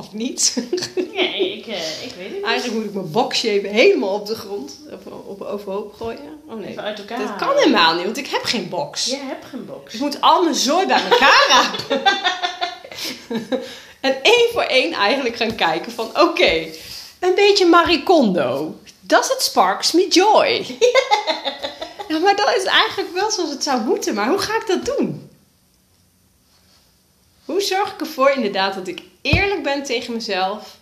Of 0.00 0.12
niet? 0.12 0.56
Nee, 1.14 1.56
ik, 1.56 1.66
eh, 1.66 2.04
ik 2.04 2.12
weet 2.16 2.26
het 2.26 2.34
niet. 2.34 2.44
Eigenlijk 2.44 2.78
moet 2.78 2.88
ik 2.88 2.94
mijn 2.94 3.10
boxshape 3.10 3.66
helemaal 3.66 4.14
op 4.14 4.26
de 4.26 4.34
grond, 4.34 4.78
op, 4.90 5.12
op 5.26 5.42
overhoop 5.42 5.94
gooien. 5.94 6.40
Oh 6.46 6.54
nee, 6.54 6.68
Even 6.68 6.82
uit 6.82 6.98
elkaar 6.98 7.18
dat 7.18 7.36
kan 7.36 7.56
helemaal 7.56 7.94
niet, 7.94 8.04
want 8.04 8.16
ik 8.16 8.26
heb 8.26 8.42
geen 8.42 8.68
box. 8.68 9.06
Jij 9.06 9.20
hebt 9.22 9.44
geen 9.44 9.66
box. 9.66 9.94
Ik 9.94 10.00
moet 10.00 10.20
al 10.20 10.42
mijn 10.42 10.54
zooi 10.54 10.86
bij 10.86 11.02
elkaar 11.10 11.46
rapen. 11.88 12.02
en 14.00 14.22
één 14.22 14.48
voor 14.52 14.62
één 14.62 14.92
eigenlijk 14.92 15.36
gaan 15.36 15.54
kijken 15.54 15.92
van... 15.92 16.20
Oké, 16.20 16.66
een 17.18 17.34
beetje 17.34 17.66
Marie 17.66 18.02
Kondo. 18.02 18.74
Does 19.00 19.30
it 19.30 19.42
sparks 19.42 19.92
me 19.92 20.08
joy? 20.08 20.66
ja, 22.08 22.18
maar 22.18 22.36
dat 22.36 22.54
is 22.56 22.64
eigenlijk 22.64 23.12
wel 23.14 23.30
zoals 23.30 23.50
het 23.50 23.62
zou 23.62 23.80
moeten. 23.80 24.14
Maar 24.14 24.28
hoe 24.28 24.38
ga 24.38 24.56
ik 24.56 24.66
dat 24.66 24.96
doen? 24.96 25.30
Hoe 27.44 27.60
zorg 27.60 27.92
ik 27.92 28.00
ervoor 28.00 28.30
inderdaad 28.30 28.74
dat 28.74 28.88
ik 28.88 29.02
eerlijk 29.22 29.62
ben 29.62 29.82
tegen 29.82 30.12
mezelf... 30.14 30.78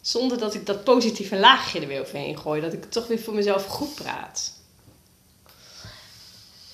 Zonder 0.00 0.38
dat 0.38 0.54
ik 0.54 0.66
dat 0.66 0.84
positieve 0.84 1.36
laagje 1.36 1.80
er 1.80 1.86
weer 1.86 2.00
overheen 2.00 2.38
gooi. 2.38 2.60
Dat 2.60 2.72
ik 2.72 2.80
het 2.80 2.92
toch 2.92 3.06
weer 3.06 3.18
voor 3.20 3.34
mezelf 3.34 3.66
goed 3.66 3.94
praat. 3.94 4.52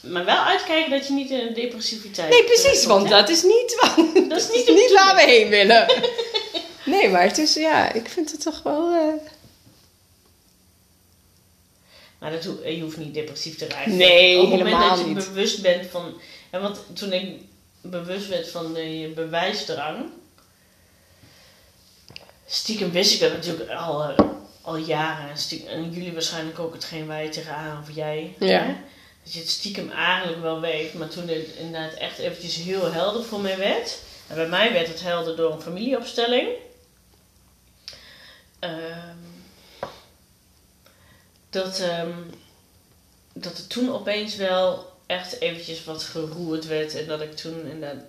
Maar 0.00 0.24
wel 0.24 0.36
uitkijken 0.38 0.90
dat 0.90 1.06
je 1.06 1.12
niet 1.12 1.30
in 1.30 1.38
een 1.46 1.54
depressiviteit... 1.54 2.30
Nee, 2.30 2.44
precies, 2.44 2.82
eh, 2.82 2.88
want 2.88 3.02
hè? 3.04 3.10
dat 3.10 3.28
is 3.28 3.42
niet, 3.42 3.78
waar, 3.80 3.96
dat 4.28 4.38
is 4.40 4.48
niet 4.56 4.66
de 4.66 4.72
niet 4.72 4.92
waar 4.92 5.14
we 5.14 5.22
heen 5.22 5.48
willen. 5.48 5.86
Nee, 6.84 7.08
maar 7.08 7.22
het 7.22 7.38
is, 7.38 7.54
ja, 7.54 7.92
ik 7.92 8.08
vind 8.08 8.30
het 8.32 8.40
toch 8.42 8.62
wel... 8.62 8.92
eh, 8.94 9.30
Maar 12.18 12.30
dat 12.30 12.44
ho- 12.44 12.68
je 12.68 12.80
hoeft 12.82 12.96
niet 12.96 13.14
depressief 13.14 13.56
te 13.56 13.66
raken. 13.68 13.96
Nee, 13.96 14.38
Op 14.40 14.50
het 14.50 14.58
moment 14.62 14.88
dat 14.88 14.98
je 14.98 15.04
niet. 15.04 15.14
bewust 15.14 15.62
bent 15.62 15.90
van... 15.90 16.20
Ja, 16.52 16.60
want 16.60 16.80
toen 16.92 17.12
ik 17.12 17.40
bewust 17.80 18.28
werd 18.28 18.48
van 18.50 18.74
de 18.74 19.12
bewijsdrang... 19.14 20.04
Stiekem 22.50 22.90
wist 22.90 23.14
ik 23.14 23.20
dat 23.20 23.32
natuurlijk 23.32 23.70
al, 23.70 24.02
eh, 24.02 24.18
al 24.62 24.76
jaren. 24.76 25.30
En, 25.30 25.38
stiekem, 25.38 25.68
en 25.68 25.90
jullie 25.90 26.12
waarschijnlijk 26.12 26.58
ook 26.58 26.74
hetgeen 26.74 27.22
je 27.22 27.28
tegenaan 27.28 27.82
of 27.82 27.94
jij. 27.94 28.34
Ja. 28.38 28.62
Hè? 28.62 28.76
Dat 29.22 29.32
je 29.32 29.40
het 29.40 29.48
stiekem 29.48 29.90
eigenlijk 29.90 30.40
wel 30.40 30.60
weet. 30.60 30.94
Maar 30.94 31.08
toen 31.08 31.28
het 31.28 31.46
inderdaad 31.58 31.92
echt 31.92 32.18
eventjes 32.18 32.56
heel 32.56 32.92
helder 32.92 33.24
voor 33.24 33.40
mij 33.40 33.58
werd. 33.58 33.98
En 34.26 34.34
bij 34.34 34.48
mij 34.48 34.72
werd 34.72 34.88
het 34.88 35.02
helder 35.02 35.36
door 35.36 35.52
een 35.52 35.60
familieopstelling. 35.60 36.48
Ehm, 38.58 39.16
dat, 41.50 41.80
ehm, 41.80 42.12
dat 43.32 43.58
er 43.58 43.66
toen 43.66 43.92
opeens 43.92 44.36
wel 44.36 44.92
echt 45.06 45.40
eventjes 45.40 45.84
wat 45.84 46.02
geroerd 46.02 46.66
werd. 46.66 46.94
En 46.94 47.06
dat 47.06 47.20
ik 47.20 47.36
toen 47.36 47.70
inderdaad, 47.70 48.04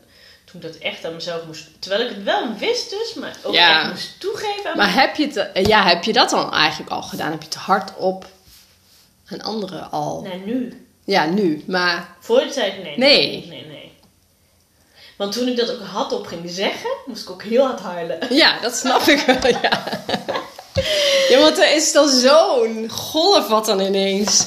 toen 0.51 0.61
ik 0.61 0.67
dat 0.71 0.75
echt 0.81 1.05
aan 1.05 1.13
mezelf 1.13 1.45
moest... 1.45 1.67
Terwijl 1.79 2.01
ik 2.09 2.15
het 2.15 2.23
wel 2.23 2.53
wist 2.57 2.89
dus, 2.89 3.13
maar 3.13 3.35
ook 3.43 3.53
Ja. 3.53 3.79
echt 3.81 3.89
moest 3.89 4.19
toegeven 4.19 4.71
aan 4.71 4.77
Maar 4.77 4.93
heb 4.93 5.15
je, 5.15 5.25
het, 5.25 5.51
eh, 5.53 5.65
ja, 5.65 5.83
heb 5.83 6.03
je 6.03 6.13
dat 6.13 6.29
dan 6.29 6.53
eigenlijk 6.53 6.91
al 6.91 7.01
gedaan? 7.01 7.31
Heb 7.31 7.39
je 7.41 7.47
het 7.47 7.55
hardop 7.57 8.25
aan 9.27 9.41
anderen 9.41 9.91
al? 9.91 10.21
Nee, 10.21 10.41
nu. 10.45 10.85
Ja, 11.05 11.25
nu. 11.25 11.63
Maar 11.67 12.15
Voor 12.19 12.39
de 12.39 12.49
tijd, 12.49 12.83
nee. 12.83 12.97
Nee. 12.97 13.45
Nee, 13.49 13.65
nee. 13.65 13.91
Want 15.17 15.31
toen 15.33 15.47
ik 15.47 15.57
dat 15.57 15.71
ook 15.71 15.81
hardop 15.85 16.27
ging 16.27 16.41
zeggen, 16.49 16.89
moest 17.05 17.23
ik 17.23 17.29
ook 17.29 17.43
heel 17.43 17.65
hard 17.65 17.79
huilen. 17.79 18.17
ja, 18.29 18.59
dat 18.61 18.75
snap 18.75 19.01
ik 19.01 19.19
wel, 19.19 19.47
ja. 19.61 19.81
Ja, 21.29 21.39
want 21.39 21.57
er 21.57 21.75
is 21.75 21.91
dan 21.91 22.09
zo'n 22.09 22.89
golf 22.89 23.47
wat 23.47 23.65
dan 23.65 23.79
ineens... 23.79 24.45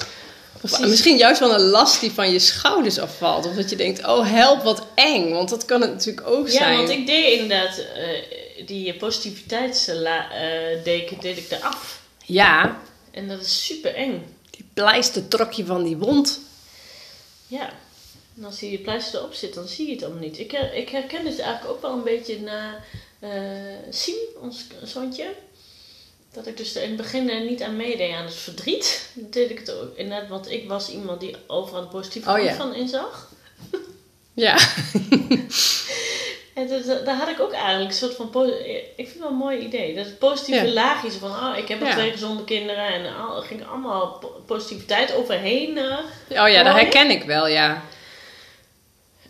Precies. 0.71 0.87
misschien 0.87 1.17
juist 1.17 1.41
wel 1.41 1.55
een 1.55 1.61
last 1.69 2.01
die 2.01 2.13
van 2.13 2.33
je 2.33 2.39
schouders 2.39 2.99
afvalt. 2.99 3.47
Of 3.47 3.55
dat 3.55 3.71
je 3.71 3.77
denkt, 3.77 4.07
oh 4.07 4.31
help, 4.31 4.63
wat 4.63 4.87
eng. 4.95 5.33
Want 5.33 5.49
dat 5.49 5.65
kan 5.65 5.81
het 5.81 5.91
natuurlijk 5.91 6.27
ook 6.27 6.47
Ja, 6.47 6.53
zijn. 6.53 6.77
want 6.77 6.89
ik 6.91 7.07
deed 7.07 7.39
inderdaad 7.41 7.79
eh, 7.79 8.67
die 8.67 8.95
positiviteitsdeken 8.95 11.21
deed 11.21 11.39
ik 11.39 11.51
eraf. 11.51 12.01
Ja, 12.25 12.81
En 13.11 13.29
dat 13.29 13.41
is 13.41 13.65
super 13.67 13.95
eng. 13.95 14.37
die 14.51 14.65
pleister 14.75 15.29
trok 15.29 15.53
je 15.53 15.65
van 15.65 15.85
die 15.85 15.97
wond. 15.97 16.41
Ja. 17.47 17.71
En 18.39 18.45
als 18.45 18.59
die 18.59 18.79
pleister 18.79 19.19
erop 19.21 19.35
zit, 19.35 19.55
dan 19.55 19.69
zie 19.69 19.87
je 19.87 19.93
het 19.93 20.03
allemaal 20.03 20.23
niet. 20.23 20.39
Ik, 20.39 20.53
ik 20.53 20.89
herken 20.89 21.27
het 21.27 21.39
eigenlijk 21.39 21.71
ook 21.75 21.83
wel 21.83 21.93
een 21.93 22.03
beetje 22.03 22.41
na 22.41 22.75
eh 23.21 23.31
Siem, 23.91 24.15
ons 24.41 24.65
zoontje. 24.83 25.27
Dat 26.33 26.47
ik 26.47 26.57
dus 26.57 26.75
er 26.75 26.83
in 26.83 26.89
het 26.89 26.97
begin 26.97 27.31
eh, 27.31 27.41
niet 27.49 27.63
aan 27.63 27.77
meedeed 27.77 28.15
aan 28.15 28.25
het 28.25 28.35
verdriet. 28.35 29.09
Deed 29.15 29.51
ik 29.51 29.59
het 29.59 29.71
ook 29.73 29.97
inderdaad, 29.97 30.29
want 30.29 30.51
ik 30.51 30.69
was 30.69 30.89
iemand 30.91 31.21
die 31.21 31.37
overal 31.47 31.81
de 31.81 31.87
positieve 31.87 32.31
Oh, 32.31 32.39
ja. 32.43 32.55
van 32.55 32.75
inzag. 32.75 33.31
Ja. 34.35 34.59
En 36.55 36.69
dat, 36.69 36.85
dat- 36.85 37.05
daar 37.05 37.17
had 37.17 37.29
ik 37.29 37.41
ook 37.41 37.53
eigenlijk 37.53 37.91
een 37.91 37.97
soort 37.97 38.15
van... 38.15 38.27
Ik 38.57 38.93
vind 38.97 39.09
het 39.09 39.19
wel 39.19 39.29
een 39.29 39.35
mooi 39.37 39.59
idee. 39.59 39.95
Dat 39.95 40.05
het 40.05 40.19
positieve 40.19 40.67
Ja. 40.67 40.73
laagje 40.73 41.09
is 41.09 41.15
van... 41.15 41.31
Oh, 41.31 41.57
ik 41.57 41.69
heb 41.69 41.81
Ja. 41.81 41.93
twee 41.93 42.11
gezonde 42.11 42.45
kinderen. 42.45 42.87
En 42.87 43.17
al, 43.17 43.37
er 43.37 43.43
ging 43.43 43.67
allemaal 43.67 44.07
po- 44.21 44.43
positiviteit 44.47 45.15
overheen. 45.15 45.79
eh. 45.79 45.99
Oh 46.43 46.49
ja, 46.49 46.63
dat 46.63 46.75
herken 46.75 47.11
ik 47.11 47.23
wel, 47.25 47.47
ja. 47.49 47.83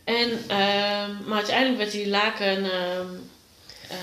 En, 0.05 0.31
ehm, 0.49 1.11
maar 1.27 1.37
uiteindelijk 1.37 1.79
werd 1.79 1.91
die 1.91 2.09
laken... 2.09 2.65
eh, 2.65 3.97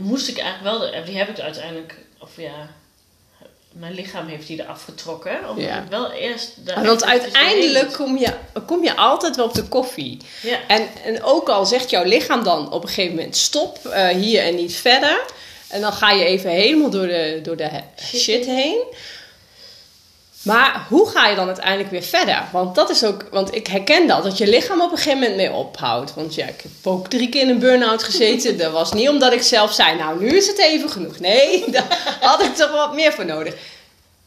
moest 0.00 0.28
ik 0.28 0.38
eigenlijk 0.38 0.78
wel... 0.78 0.90
de- 0.90 1.02
Die 1.04 1.16
heb 1.18 1.28
ik 1.28 1.40
uiteindelijk... 1.40 1.94
Of 2.18 2.30
ja... 2.36 2.68
Mijn 3.72 3.94
lichaam 3.94 4.26
heeft 4.26 4.46
die 4.46 4.62
eraf 4.62 4.84
getrokken. 4.84 5.48
Omdat 5.48 5.64
Ja. 5.64 5.82
ik 5.82 5.88
wel 5.88 6.10
eerst... 6.12 6.52
daar 6.66 6.76
Maar 6.76 6.86
Want 6.86 7.04
uiteindelijk 7.04 7.92
kom 7.92 8.18
je, 8.18 8.32
kom 8.66 8.84
je 8.84 8.96
altijd 8.96 9.36
wel 9.36 9.44
op 9.44 9.54
de 9.54 9.62
koffie. 9.62 10.18
Ja. 10.42 10.58
En, 10.66 10.88
en 11.04 11.22
ook 11.22 11.48
al 11.48 11.66
zegt 11.66 11.90
jouw 11.90 12.04
lichaam 12.04 12.44
dan 12.44 12.72
op 12.72 12.82
een 12.82 12.88
gegeven 12.88 13.14
moment 13.16 13.36
stop, 13.36 13.78
eh, 13.86 14.08
hier 14.08 14.42
en 14.42 14.54
niet 14.54 14.74
verder. 14.76 15.20
En 15.68 15.80
dan 15.80 15.92
ga 15.92 16.10
je 16.10 16.24
even 16.24 16.50
helemaal 16.50 16.90
door 16.90 17.06
de, 17.06 17.40
door 17.42 17.56
de 17.56 17.68
shit 18.16 18.46
heen. 18.46 18.82
Maar 20.42 20.86
hoe 20.88 21.08
ga 21.10 21.26
je 21.26 21.36
dan 21.36 21.46
uiteindelijk 21.46 21.90
weer 21.90 22.02
verder? 22.02 22.44
Want 22.52 22.74
dat 22.74 22.90
is 22.90 23.04
ook, 23.04 23.24
want 23.30 23.54
ik 23.54 23.66
herken 23.66 24.06
dat, 24.06 24.22
dat 24.22 24.38
je 24.38 24.48
lichaam 24.48 24.80
op 24.80 24.90
een 24.90 24.96
gegeven 24.96 25.18
moment 25.18 25.36
mee 25.36 25.52
ophoudt. 25.52 26.14
Want 26.14 26.34
ja, 26.34 26.46
ik 26.46 26.60
heb 26.62 26.72
ook 26.82 27.08
drie 27.08 27.28
keer 27.28 27.42
in 27.42 27.48
een 27.48 27.58
burn-out 27.58 28.02
gezeten. 28.02 28.58
dat 28.58 28.72
was 28.72 28.92
niet 28.92 29.08
omdat 29.08 29.32
ik 29.32 29.42
zelf 29.42 29.72
zei, 29.72 29.96
nou 29.96 30.20
nu 30.20 30.28
is 30.36 30.46
het 30.46 30.58
even 30.58 30.90
genoeg. 30.90 31.18
Nee, 31.18 31.64
daar 31.70 32.18
had 32.20 32.42
ik 32.42 32.54
toch 32.54 32.70
wat 32.70 32.94
meer 32.94 33.12
voor 33.12 33.24
nodig. 33.24 33.54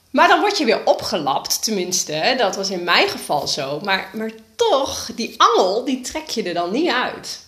Maar 0.09 0.27
dan 0.27 0.39
word 0.39 0.57
je 0.57 0.65
weer 0.65 0.85
opgelapt, 0.85 1.63
tenminste. 1.63 2.33
Dat 2.37 2.55
was 2.55 2.69
in 2.69 2.83
mijn 2.83 3.07
geval 3.07 3.47
zo. 3.47 3.79
Maar, 3.83 4.09
maar 4.13 4.31
toch, 4.55 5.09
die 5.15 5.35
angel, 5.37 5.85
die 5.85 6.01
trek 6.01 6.29
je 6.29 6.43
er 6.43 6.53
dan 6.53 6.71
niet 6.71 6.89
uit. 6.89 7.39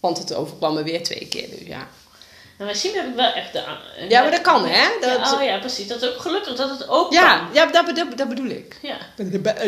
Want 0.00 0.18
het 0.18 0.34
overkwam 0.34 0.74
me 0.74 0.82
weer 0.82 1.02
twee 1.02 1.26
keer, 1.28 1.50
dus 1.50 1.66
ja. 1.66 1.88
En 2.58 2.64
bij 2.66 2.74
Siem 2.74 2.94
heb 2.94 3.06
ik 3.06 3.14
wel 3.14 3.32
echt 3.32 3.52
de... 3.52 3.58
eh, 3.96 4.08
Ja, 4.10 4.22
maar 4.22 4.30
dat 4.30 4.40
kan, 4.40 4.66
hè? 4.66 4.88
Dat, 5.00 5.18
Ja, 5.18 5.34
oh 5.34 5.42
ja, 5.42 5.58
precies. 5.58 5.86
Dat 5.86 6.02
is 6.02 6.08
ook 6.08 6.20
gelukkig 6.20 6.54
dat 6.54 6.70
het 6.70 6.88
ook 6.88 7.12
ja, 7.12 7.36
kan. 7.38 7.48
ja 7.52 7.66
dat, 7.66 7.84
bedo- 7.86 8.14
dat 8.16 8.28
bedoel 8.28 8.48
ik. 8.50 8.76
Ja. 8.82 8.96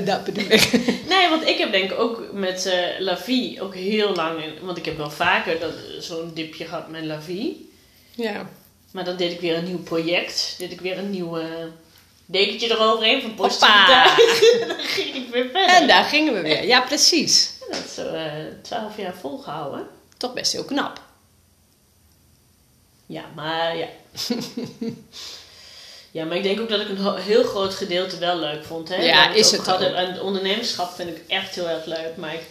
Dat 0.05 0.24
bedoel 0.24 0.44
ik. 0.50 0.70
Nee, 1.09 1.29
want 1.29 1.46
ik 1.46 1.59
heb 1.59 1.72
denk 1.72 1.90
ik 1.90 1.98
ook 1.98 2.33
met 2.33 2.66
eh 2.66 2.79
La 2.98 3.16
Vie 3.18 3.62
ook 3.62 3.74
heel 3.74 4.14
lang... 4.14 4.42
in- 4.44 4.59
Want 4.62 4.76
ik 4.76 4.85
heb 4.85 4.96
wel 4.96 5.11
vaker 5.11 5.61
dat- 5.61 5.72
zo'n 5.98 6.31
dipje 6.35 6.64
gehad 6.64 6.88
met 6.88 7.05
La 7.05 7.20
Vie. 7.22 7.72
Ja. 8.14 8.48
Maar 8.92 9.05
dan 9.05 9.16
deed 9.16 9.33
ik 9.33 9.40
weer 9.40 9.57
een 9.57 9.64
nieuw 9.64 9.83
project. 9.83 10.55
Deed 10.59 10.72
ik 10.72 10.81
weer 10.81 10.98
een 10.98 11.11
nieuw 11.11 11.38
eh, 11.38 11.44
dekentje 12.26 12.70
eroverheen 12.70 13.22
van 13.22 13.35
positiviteit. 13.35 14.18
dan 14.68 14.76
ging 14.79 15.14
ik 15.14 15.29
weer 15.33 15.44
verder. 15.53 15.68
En 15.76 15.87
daar 15.87 16.05
gingen 16.05 16.35
we 16.35 16.40
weer. 16.40 16.64
Ja, 16.66 16.81
precies. 16.81 17.50
En 17.61 17.66
dat 17.76 17.85
is 17.85 17.94
zo 17.94 18.09
eh, 18.09 18.33
twaalf 18.62 18.96
jaar 18.96 19.14
volgehouden. 19.20 19.87
Toch 20.16 20.33
best 20.33 20.53
heel 20.53 20.64
knap. 20.64 21.00
Ja, 23.11 23.25
maar 23.35 23.77
ja. 23.77 23.87
ja, 26.16 26.25
maar 26.25 26.37
ik 26.37 26.42
denk 26.42 26.61
ook 26.61 26.68
dat 26.68 26.81
ik 26.81 26.88
een 26.88 27.16
heel 27.16 27.44
groot 27.44 27.75
gedeelte 27.75 28.18
wel 28.18 28.38
leuk 28.38 28.64
vond. 28.64 28.88
Hè? 28.88 29.03
Ja, 29.03 29.27
Dat 29.27 29.37
is 29.37 29.51
het 29.51 29.73
ook. 29.73 29.81
En 29.81 30.12
het 30.12 30.20
ondernemerschap 30.20 30.94
vind 30.94 31.09
ik 31.09 31.23
echt 31.27 31.55
heel 31.55 31.68
erg 31.68 31.85
leuk. 31.85 32.16
Maar 32.16 32.35
ik, 32.35 32.42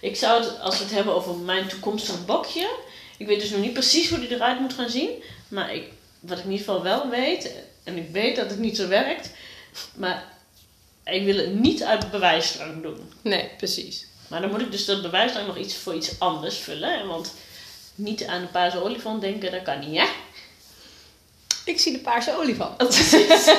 ik 0.00 0.16
zou 0.16 0.42
het, 0.42 0.60
als 0.60 0.78
we 0.78 0.84
het 0.84 0.92
hebben 0.92 1.14
over 1.14 1.34
mijn 1.34 1.68
toekomstige 1.68 2.18
bokje. 2.18 2.70
Ik 3.16 3.26
weet 3.26 3.40
dus 3.40 3.50
nog 3.50 3.60
niet 3.60 3.72
precies 3.72 4.08
hoe 4.08 4.18
die 4.18 4.34
eruit 4.34 4.60
moet 4.60 4.72
gaan 4.72 4.90
zien. 4.90 5.22
Maar 5.48 5.74
ik, 5.74 5.84
wat 6.20 6.38
ik 6.38 6.44
in 6.44 6.50
ieder 6.50 6.66
geval 6.66 6.82
wel 6.82 7.08
weet. 7.08 7.50
En 7.84 7.96
ik 7.96 8.08
weet 8.12 8.36
dat 8.36 8.50
het 8.50 8.58
niet 8.58 8.76
zo 8.76 8.88
werkt. 8.88 9.30
Maar 9.94 10.24
ik 11.04 11.24
wil 11.24 11.36
het 11.36 11.54
niet 11.54 11.82
uit 11.82 12.10
bewijsdrang 12.10 12.82
doen. 12.82 13.12
Nee, 13.20 13.50
precies. 13.56 14.06
Maar 14.28 14.40
dan 14.40 14.50
moet 14.50 14.60
ik 14.60 14.70
dus 14.70 14.84
dat 14.84 15.02
bewijsdrang 15.02 15.46
nog 15.46 15.56
iets 15.56 15.74
voor 15.74 15.94
iets 15.94 16.18
anders 16.18 16.56
vullen. 16.56 16.98
hè, 16.98 17.06
Want 17.06 17.32
niet 17.94 18.24
aan 18.26 18.40
de 18.40 18.46
paarse 18.46 18.82
olifant 18.82 19.20
denken, 19.20 19.50
dat 19.52 19.62
kan 19.62 19.78
niet, 19.78 19.98
hè? 20.00 20.06
Ik 21.64 21.80
zie 21.80 21.92
de 21.92 21.98
paarse 21.98 22.38
olifant. 22.38 22.76
Precies. 22.76 23.44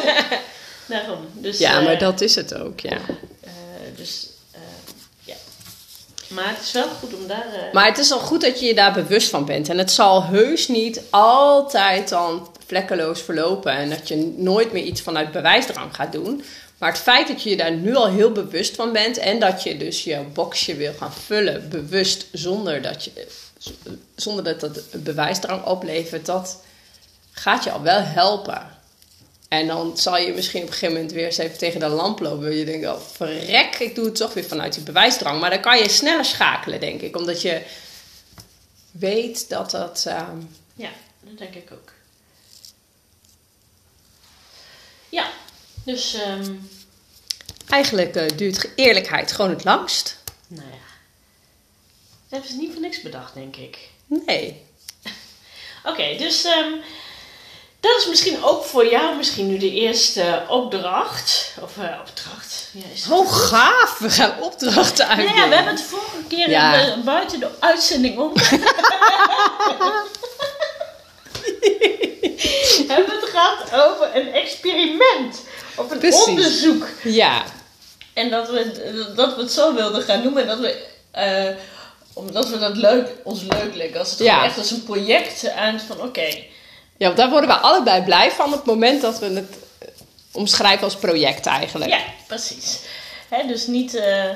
Daarom. 0.85 1.25
Dus, 1.33 1.57
Ja, 1.57 1.77
eh, 1.79 1.85
maar 1.85 1.97
dat 1.99 2.21
is 2.21 2.35
het 2.35 2.53
ook, 2.53 2.79
ja. 2.79 2.97
eh, 3.41 3.51
dus, 3.95 4.27
eh, 4.51 4.59
ja. 5.23 5.35
Maar 6.27 6.47
het 6.49 6.61
is 6.65 6.71
wel 6.71 6.87
goed 6.87 7.13
om 7.13 7.27
daar... 7.27 7.45
eh, 7.53 7.73
Maar 7.73 7.85
het 7.85 7.97
is 7.97 8.11
al 8.11 8.19
goed 8.19 8.41
dat 8.41 8.59
je 8.59 8.65
je 8.65 8.73
daar 8.75 8.93
bewust 8.93 9.29
van 9.29 9.45
bent. 9.45 9.69
En 9.69 9.77
het 9.77 9.91
zal 9.91 10.23
heus 10.23 10.67
niet 10.67 11.01
altijd 11.09 12.09
dan 12.09 12.49
vlekkeloos 12.67 13.21
verlopen. 13.21 13.71
En 13.71 13.89
dat 13.89 14.07
je 14.07 14.33
nooit 14.37 14.71
meer 14.71 14.83
iets 14.83 15.01
vanuit 15.01 15.31
bewijsdrang 15.31 15.95
gaat 15.95 16.11
doen. 16.11 16.43
Maar 16.77 16.91
het 16.91 17.01
feit 17.01 17.27
dat 17.27 17.43
je 17.43 17.49
je 17.49 17.57
daar 17.57 17.71
nu 17.71 17.95
al 17.95 18.07
heel 18.07 18.31
bewust 18.31 18.75
van 18.75 18.91
bent. 18.91 19.17
En 19.17 19.39
dat 19.39 19.63
je 19.63 19.77
dus 19.77 20.03
je 20.03 20.19
boxje 20.33 20.75
wil 20.75 20.93
gaan 20.97 21.13
vullen 21.13 21.69
bewust 21.69 22.25
zonder 22.31 22.81
dat, 22.81 23.03
je, 23.03 23.11
zonder 24.15 24.43
dat 24.43 24.59
dat 24.59 24.79
een 24.91 25.03
bewijsdrang 25.03 25.65
oplevert. 25.65 26.25
Dat 26.25 26.63
gaat 27.31 27.63
je 27.63 27.71
al 27.71 27.81
wel 27.81 28.01
helpen. 28.01 28.71
En 29.47 29.67
dan 29.67 29.97
zal 29.97 30.17
je 30.17 30.33
misschien 30.33 30.61
op 30.61 30.67
een 30.67 30.73
gegeven 30.73 30.95
moment 30.95 31.11
weer 31.11 31.25
eens 31.25 31.37
even 31.37 31.57
tegen 31.57 31.79
de 31.79 31.87
lamp 31.87 32.19
lopen. 32.19 32.55
Je 32.55 32.65
denkt, 32.65 32.87
oh 32.87 32.99
verrek, 33.11 33.75
ik 33.79 33.95
doe 33.95 34.05
het 34.05 34.15
toch 34.15 34.33
weer 34.33 34.43
vanuit 34.45 34.73
die 34.73 34.83
bewijsdrang. 34.83 35.39
Maar 35.39 35.49
dan 35.49 35.61
kan 35.61 35.77
je 35.77 35.89
sneller 35.89 36.25
schakelen, 36.25 36.79
denk 36.79 37.01
ik. 37.01 37.17
Omdat 37.17 37.41
je 37.41 37.61
weet 38.91 39.49
dat 39.49 39.71
dat... 39.71 40.05
ehm, 40.07 40.37
Ja, 40.75 40.89
dat 41.19 41.37
denk 41.37 41.53
ik 41.55 41.71
ook. 41.71 41.91
Ja, 45.09 45.29
dus... 45.83 46.13
ehm, 46.13 46.53
eigenlijk 47.69 48.15
eh, 48.15 48.37
duurt 48.37 48.69
eerlijkheid 48.75 49.31
gewoon 49.31 49.51
het 49.51 49.63
langst. 49.63 50.17
nou 50.47 50.67
ja. 50.71 50.82
Dat 52.33 52.41
hebben 52.41 52.59
ze 52.59 52.65
niet 52.65 52.73
voor 52.73 52.81
niks 52.81 53.01
bedacht, 53.01 53.33
denk 53.33 53.55
ik. 53.55 53.77
Nee. 54.25 54.61
Oké, 55.89 56.15
dus 56.17 56.43
ehm, 56.43 56.71
dat 57.79 57.97
is 57.97 58.07
misschien 58.09 58.43
ook 58.43 58.63
voor 58.63 58.89
jou 58.89 59.15
misschien 59.15 59.47
nu 59.47 59.57
de 59.57 59.71
eerste 59.71 60.43
opdracht. 60.47 61.53
Of 61.61 61.77
eh, 61.77 61.99
opdracht. 61.99 62.69
Ja, 62.71 62.83
is 62.93 63.03
Hoe 63.05 63.27
gaaf, 63.31 63.97
we 63.99 64.09
gaan 64.09 64.41
opdrachten 64.41 65.07
Nou 65.07 65.19
uitdelen. 65.19 65.41
ja, 65.43 65.49
we 65.49 65.55
hebben 65.55 65.73
het 65.75 65.83
vorige 65.83 66.23
keer 66.27 66.49
Ja. 66.49 66.75
in 66.75 66.95
de- 66.95 67.01
buiten 67.03 67.39
de 67.39 67.49
uitzending 67.59 68.17
om. 68.19 68.31
hebben 72.87 73.15
het 73.19 73.29
gehad 73.29 73.87
over 73.87 74.15
een 74.15 74.33
experiment. 74.33 75.41
Of 75.75 75.91
een 75.91 75.97
Precies. 75.99 76.25
onderzoek. 76.27 76.87
Ja, 77.03 77.43
En 78.13 78.29
dat 78.29 78.49
we, 78.49 79.11
dat 79.15 79.35
we 79.35 79.41
het 79.41 79.51
zo 79.51 79.73
wilden 79.73 80.01
gaan 80.01 80.21
noemen. 80.23 80.41
En 80.41 80.47
dat 80.47 80.59
we, 80.59 80.85
eh, 81.11 81.55
omdat 82.13 82.49
we 82.49 82.57
dat 82.59 82.77
leuk, 82.77 83.09
ons 83.23 83.41
leuk 83.41 83.75
leek. 83.75 83.95
Als 83.95 84.09
het 84.11 84.19
Ja. 84.19 84.43
echt 84.45 84.57
als 84.57 84.71
een 84.71 84.83
project 84.83 85.49
aan 85.51 85.79
van 85.79 86.01
oké. 86.01 86.27
ja 86.97 87.05
want 87.05 87.17
daar 87.17 87.29
worden 87.29 87.49
we 87.49 87.55
allebei 87.55 88.01
blij 88.03 88.31
van 88.31 88.45
op 88.45 88.51
het 88.53 88.65
moment 88.65 89.01
dat 89.01 89.19
we 89.19 89.25
het 89.25 89.49
eh, 89.79 89.87
omschrijven 90.31 90.83
als 90.83 90.95
project 90.95 91.45
eigenlijk. 91.45 91.91
Ja, 91.91 91.99
precies. 92.27 92.79
Hè, 93.29 93.47
dus 93.47 93.67
niet 93.67 93.95
eh, 93.95 94.29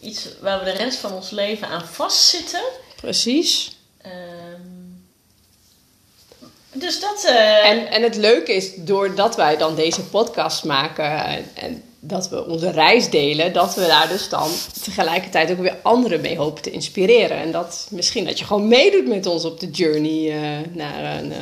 iets 0.00 0.28
waar 0.40 0.58
we 0.58 0.64
de 0.64 0.70
rest 0.70 0.98
van 0.98 1.12
ons 1.12 1.30
leven 1.30 1.68
aan 1.68 1.84
vastzitten. 1.86 2.62
Precies. 2.96 3.76
Ehm, 4.02 4.12
dus 6.72 7.00
dat... 7.00 7.24
eh, 7.24 7.68
En, 7.68 7.86
en 7.90 8.02
het 8.02 8.16
leuke 8.16 8.52
is, 8.52 8.70
doordat 8.76 9.36
wij 9.36 9.56
dan 9.56 9.74
deze 9.74 10.02
podcast 10.02 10.64
maken 10.64 11.24
en, 11.24 11.50
en 11.54 11.82
dat 12.06 12.28
we 12.28 12.46
onze 12.46 12.70
reis 12.70 13.10
delen, 13.10 13.52
dat 13.52 13.74
we 13.74 13.86
daar 13.86 14.08
dus 14.08 14.28
dan 14.28 14.50
tegelijkertijd 14.82 15.50
ook 15.50 15.58
weer 15.58 15.76
anderen 15.82 16.20
mee 16.20 16.36
hopen 16.36 16.62
te 16.62 16.70
inspireren. 16.70 17.36
En 17.36 17.52
dat 17.52 17.86
misschien 17.90 18.24
dat 18.24 18.38
je 18.38 18.44
gewoon 18.44 18.68
meedoet 18.68 19.06
met 19.06 19.26
ons 19.26 19.44
op 19.44 19.60
de 19.60 19.70
journey 19.70 20.30
eh, 20.30 20.66
naar, 20.72 21.18
een, 21.18 21.32
eh, 21.32 21.38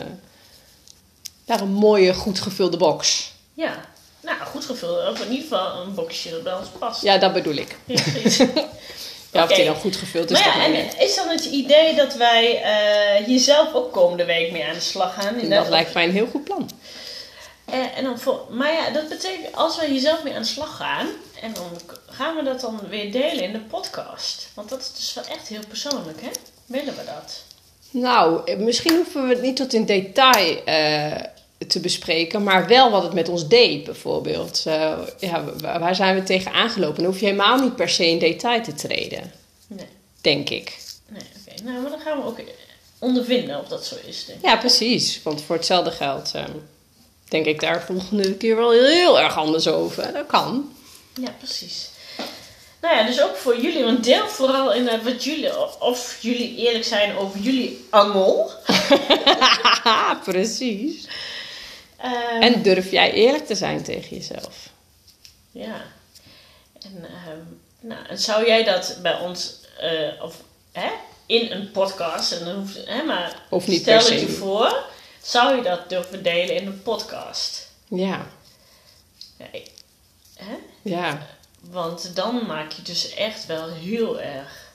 naar 1.47 1.61
een 1.61 1.73
mooie, 1.73 2.15
goed 2.15 2.41
gevulde 2.41 2.77
box. 2.77 3.33
Ja, 3.55 3.85
nou 4.21 4.37
goed 4.41 4.65
gevuld. 4.65 5.09
Of 5.09 5.21
in 5.25 5.31
ieder 5.31 5.49
geval 5.49 5.83
een 5.83 5.95
boxje 5.95 6.31
dat 6.31 6.43
bij 6.43 6.55
ons 6.55 6.69
past. 6.79 7.03
Ja, 7.03 7.19
dat 7.19 7.33
bedoel 7.33 7.55
ik. 7.55 7.77
Ja, 7.85 9.43
of 9.45 9.53
die 9.53 9.65
dan 9.65 9.75
goed 9.75 9.97
gevuld 9.97 10.31
is. 10.31 10.45
maar 10.45 10.59
ja, 10.59 10.65
en 10.65 10.73
niet. 10.73 10.97
is 10.99 11.15
dan 11.15 11.29
het 11.29 11.45
idee 11.45 11.95
dat 11.95 12.15
wij 12.15 12.63
eh, 12.63 13.25
hier 13.25 13.41
zelf 13.41 13.75
ook 13.75 13.93
komende 13.93 14.25
week 14.25 14.53
mee 14.53 14.65
aan 14.65 14.75
de 14.75 14.81
slag 14.81 15.15
gaan? 15.15 15.41
En 15.41 15.51
dat 15.51 15.69
lijkt 15.69 15.95
mij 15.95 16.05
een 16.05 16.13
heel 16.13 16.27
goed 16.27 16.45
plan. 16.45 16.71
Eh, 17.73 17.99
en 17.99 18.05
dan 18.05 18.19
voor, 18.19 18.47
maar 18.51 18.73
ja, 18.73 18.91
dat 18.91 19.09
betekent 19.09 19.55
als 19.55 19.77
wij 19.77 19.89
hier 19.89 20.01
zelf 20.01 20.23
mee 20.23 20.35
aan 20.35 20.43
de 20.43 20.49
slag 20.49 20.77
gaan, 20.77 21.07
en 21.41 21.53
dan 21.53 21.65
gaan 22.07 22.37
we 22.37 22.43
dat 22.43 22.61
dan 22.61 22.81
weer 22.89 23.13
delen 23.13 23.45
in 23.45 23.53
de 23.53 23.59
podcast. 23.61 24.49
Want 24.55 24.69
dat 24.69 24.81
is 24.81 24.93
dus 24.97 25.15
wel 25.15 25.25
echt 25.37 25.49
heel 25.49 25.67
persoonlijk, 25.69 26.21
hè? 26.21 26.29
Willen 26.67 26.95
we 26.97 27.05
dat? 27.05 27.43
Nou, 27.91 28.57
misschien 28.57 28.95
hoeven 28.97 29.23
we 29.29 29.35
het 29.35 29.43
niet 29.43 29.57
tot 29.57 29.73
in 29.73 29.85
detail 29.85 30.65
eh, 30.65 31.13
te 31.69 31.81
bespreken, 31.81 32.43
maar 32.43 32.67
wel 32.67 32.91
wat 32.91 33.03
het 33.03 33.13
met 33.13 33.29
ons 33.29 33.49
deed, 33.49 33.85
bijvoorbeeld. 33.85 34.63
Eh, 34.67 34.99
ja, 35.19 35.45
wa- 35.61 35.79
waar 35.79 35.95
zijn 35.95 36.15
we 36.15 36.23
tegen 36.23 36.53
aangelopen? 36.53 36.97
Dan 37.03 37.13
hoef 37.13 37.21
je 37.21 37.27
helemaal 37.27 37.59
niet 37.59 37.77
per 37.77 37.89
se 37.89 38.07
in 38.09 38.19
detail 38.19 38.63
te 38.63 38.75
treden, 38.75 39.33
Nee, 39.67 39.87
denk 40.21 40.49
ik. 40.51 40.79
nee, 41.09 41.23
oké. 41.47 41.63
Nou, 41.63 41.81
maar 41.81 41.91
dan 41.91 42.01
gaan 42.01 42.19
we 42.19 42.25
ook 42.27 42.41
ondervinden 42.99 43.61
of 43.61 43.69
dat 43.69 43.85
zo 43.87 43.97
is, 44.07 44.25
denk 44.25 44.39
ik. 44.39 44.45
Ja, 44.45 44.57
precies. 44.57 45.21
Want 45.23 45.43
voor 45.43 45.57
hetzelfde 45.57 45.91
geld 45.91 46.31
eh, 46.35 46.45
denk 47.33 47.47
ik 47.47 47.61
daar 47.61 47.83
volgende 47.83 48.35
keer 48.37 48.57
wel 48.57 48.71
heel 48.71 49.21
erg 49.21 49.37
anders 49.37 49.67
over. 49.69 50.13
Dat 50.13 50.27
kan. 50.27 50.73
Ja, 51.21 51.35
precies. 51.39 51.91
Nou 52.81 52.97
ja, 52.97 53.07
dus 53.07 53.21
ook 53.23 53.37
voor 53.37 53.61
jullie, 53.61 53.85
want 53.85 54.05
deel 54.05 54.29
vooral 54.29 54.73
in 54.73 54.89
eh, 54.89 55.03
wat 55.05 55.25
jullie, 55.25 55.81
of 55.81 56.19
jullie 56.21 56.57
eerlijk 56.57 56.85
zijn 56.85 57.17
over 57.17 57.41
jullie 57.41 57.85
angel. 57.91 58.51
Precies. 60.25 61.07
Ehm, 61.97 62.43
En 62.43 62.63
durf 62.63 62.91
jij 62.91 63.13
eerlijk 63.13 63.47
te 63.47 63.55
zijn 63.55 63.83
tegen 63.83 64.17
jezelf? 64.17 64.69
Ja. 65.51 65.83
En, 66.83 67.05
ehm, 67.05 67.39
nou, 67.81 68.07
en 68.09 68.19
zou 68.19 68.47
jij 68.47 68.65
dat 68.65 68.99
bij 69.03 69.19
ons, 69.21 69.55
eh, 69.79 70.23
of 70.25 70.35
hè, 70.73 70.89
in 71.27 71.51
een 71.53 71.71
podcast, 71.71 72.33
en 72.33 72.45
dan 72.45 72.55
hoeft, 72.55 72.79
hè, 72.87 73.03
maar 73.03 73.43
Of 73.51 73.67
niet 73.67 73.81
stel 73.81 73.97
per 73.97 74.07
se. 74.07 74.13
het 74.13 74.21
je 74.21 74.29
voor, 74.29 74.85
zou 75.23 75.57
je 75.57 75.63
dat 75.63 75.89
durven 75.89 76.23
delen 76.23 76.57
in 76.57 76.67
een 76.67 76.83
podcast? 76.83 77.69
Ja, 77.89 78.27
ik- 79.53 79.71
hè? 80.37 80.55
ja. 80.83 81.27
Want 81.61 82.17
dan 82.17 82.47
maak 82.47 82.73
je 82.73 82.83
dus 82.83 83.15
echt 83.15 83.47
wel 83.47 83.69
heel 83.73 84.21
erg 84.21 84.71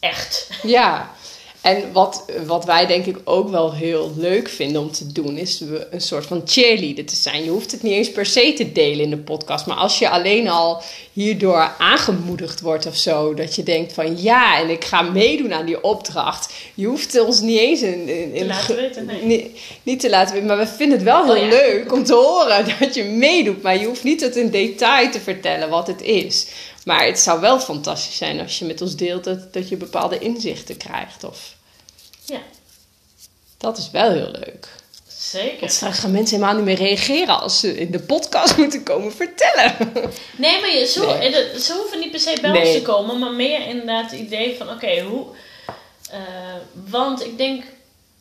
echt. 0.00 0.48
Ja, 0.62 1.14
en 1.60 1.92
wat, 1.92 2.24
wat 2.46 2.64
wij 2.64 2.86
denk 2.86 3.06
ik 3.06 3.16
ook 3.24 3.48
wel 3.48 3.74
heel 3.74 4.12
leuk 4.16 4.48
vinden 4.48 4.82
om 4.82 4.92
te 4.92 5.12
doen, 5.12 5.36
is 5.36 5.58
we 5.58 5.86
een 5.90 6.00
soort 6.00 6.26
van 6.26 6.42
cheerleader 6.44 7.04
te 7.04 7.16
zijn. 7.16 7.44
Je 7.44 7.50
hoeft 7.50 7.72
het 7.72 7.82
niet 7.82 7.92
eens 7.92 8.12
per 8.12 8.26
se 8.26 8.52
te 8.52 8.72
delen 8.72 9.04
in 9.04 9.10
de 9.10 9.16
podcast, 9.16 9.66
maar 9.66 9.76
als 9.76 9.98
je 9.98 10.08
alleen 10.08 10.48
al 10.48 10.82
hierdoor 11.12 11.74
aangemoedigd 11.78 12.60
wordt 12.60 12.86
of 12.86 12.96
zo, 12.96 13.34
dat 13.34 13.54
je 13.54 13.62
denkt 13.62 13.92
van 13.92 14.22
ja, 14.22 14.60
en 14.60 14.70
ik 14.70 14.84
ga 14.84 15.02
meedoen 15.02 15.54
aan 15.54 15.66
die 15.66 15.82
opdracht. 15.82 16.52
Je 16.74 16.86
hoeft 16.86 17.20
ons 17.20 17.40
niet 17.40 17.58
eens 17.58 17.82
in, 17.82 18.08
in, 18.08 18.34
in 18.34 18.40
Te 18.40 18.46
laten 18.46 18.76
weten, 18.76 19.06
nee. 19.06 19.22
niet, 19.22 19.46
niet 19.82 20.00
te 20.00 20.10
laten 20.10 20.32
weten, 20.32 20.48
maar 20.48 20.58
we 20.58 20.66
vinden 20.66 20.96
het 20.96 21.06
wel 21.06 21.24
heel 21.24 21.34
Oh 21.34 21.40
ja. 21.40 21.48
leuk 21.48 21.92
om 21.92 22.04
te 22.04 22.14
horen 22.14 22.64
dat 22.80 22.94
je 22.94 23.04
meedoet, 23.04 23.62
maar 23.62 23.80
je 23.80 23.86
hoeft 23.86 24.04
niet 24.04 24.20
het 24.20 24.36
in 24.36 24.50
detail 24.50 25.10
te 25.10 25.20
vertellen 25.20 25.68
wat 25.68 25.86
het 25.86 26.02
is. 26.02 26.46
Maar 26.88 27.04
het 27.06 27.18
zou 27.18 27.40
wel 27.40 27.60
fantastisch 27.60 28.16
zijn 28.16 28.40
als 28.40 28.58
je 28.58 28.64
met 28.64 28.80
ons 28.80 28.96
deelt 28.96 29.24
dat, 29.24 29.52
dat 29.52 29.68
je 29.68 29.76
bepaalde 29.76 30.18
inzichten 30.18 30.76
krijgt. 30.76 31.24
Of... 31.24 31.54
Ja. 32.24 32.40
Dat 33.58 33.78
is 33.78 33.90
wel 33.90 34.10
heel 34.10 34.30
leuk. 34.30 34.68
Zeker. 35.18 35.60
Want 35.60 35.72
straks 35.72 35.98
gaan 35.98 36.10
mensen 36.10 36.34
helemaal 36.36 36.56
niet 36.56 36.64
meer 36.64 36.88
reageren 36.88 37.40
als 37.40 37.60
ze 37.60 37.78
in 37.78 37.90
de 37.90 38.00
podcast 38.00 38.56
moeten 38.62 38.82
komen 38.82 39.12
vertellen. 39.12 39.76
Nee, 40.36 40.60
maar 40.60 40.70
je, 40.70 40.86
zo, 40.86 41.16
Nee. 41.18 41.34
eh, 41.34 41.58
ze 41.58 41.72
hoeven 41.72 41.98
niet 41.98 42.10
per 42.10 42.20
se 42.20 42.38
bij 42.40 42.50
Nee. 42.50 42.60
ons 42.66 42.72
te 42.76 42.82
komen, 42.82 43.18
maar 43.18 43.32
meer 43.32 43.66
inderdaad 43.66 44.10
het 44.10 44.20
idee 44.20 44.56
van, 44.56 44.70
oké, 44.70 45.00
hoe... 45.00 45.26
eh, 46.10 46.20
want 46.90 47.24
ik 47.24 47.38
denk 47.38 47.64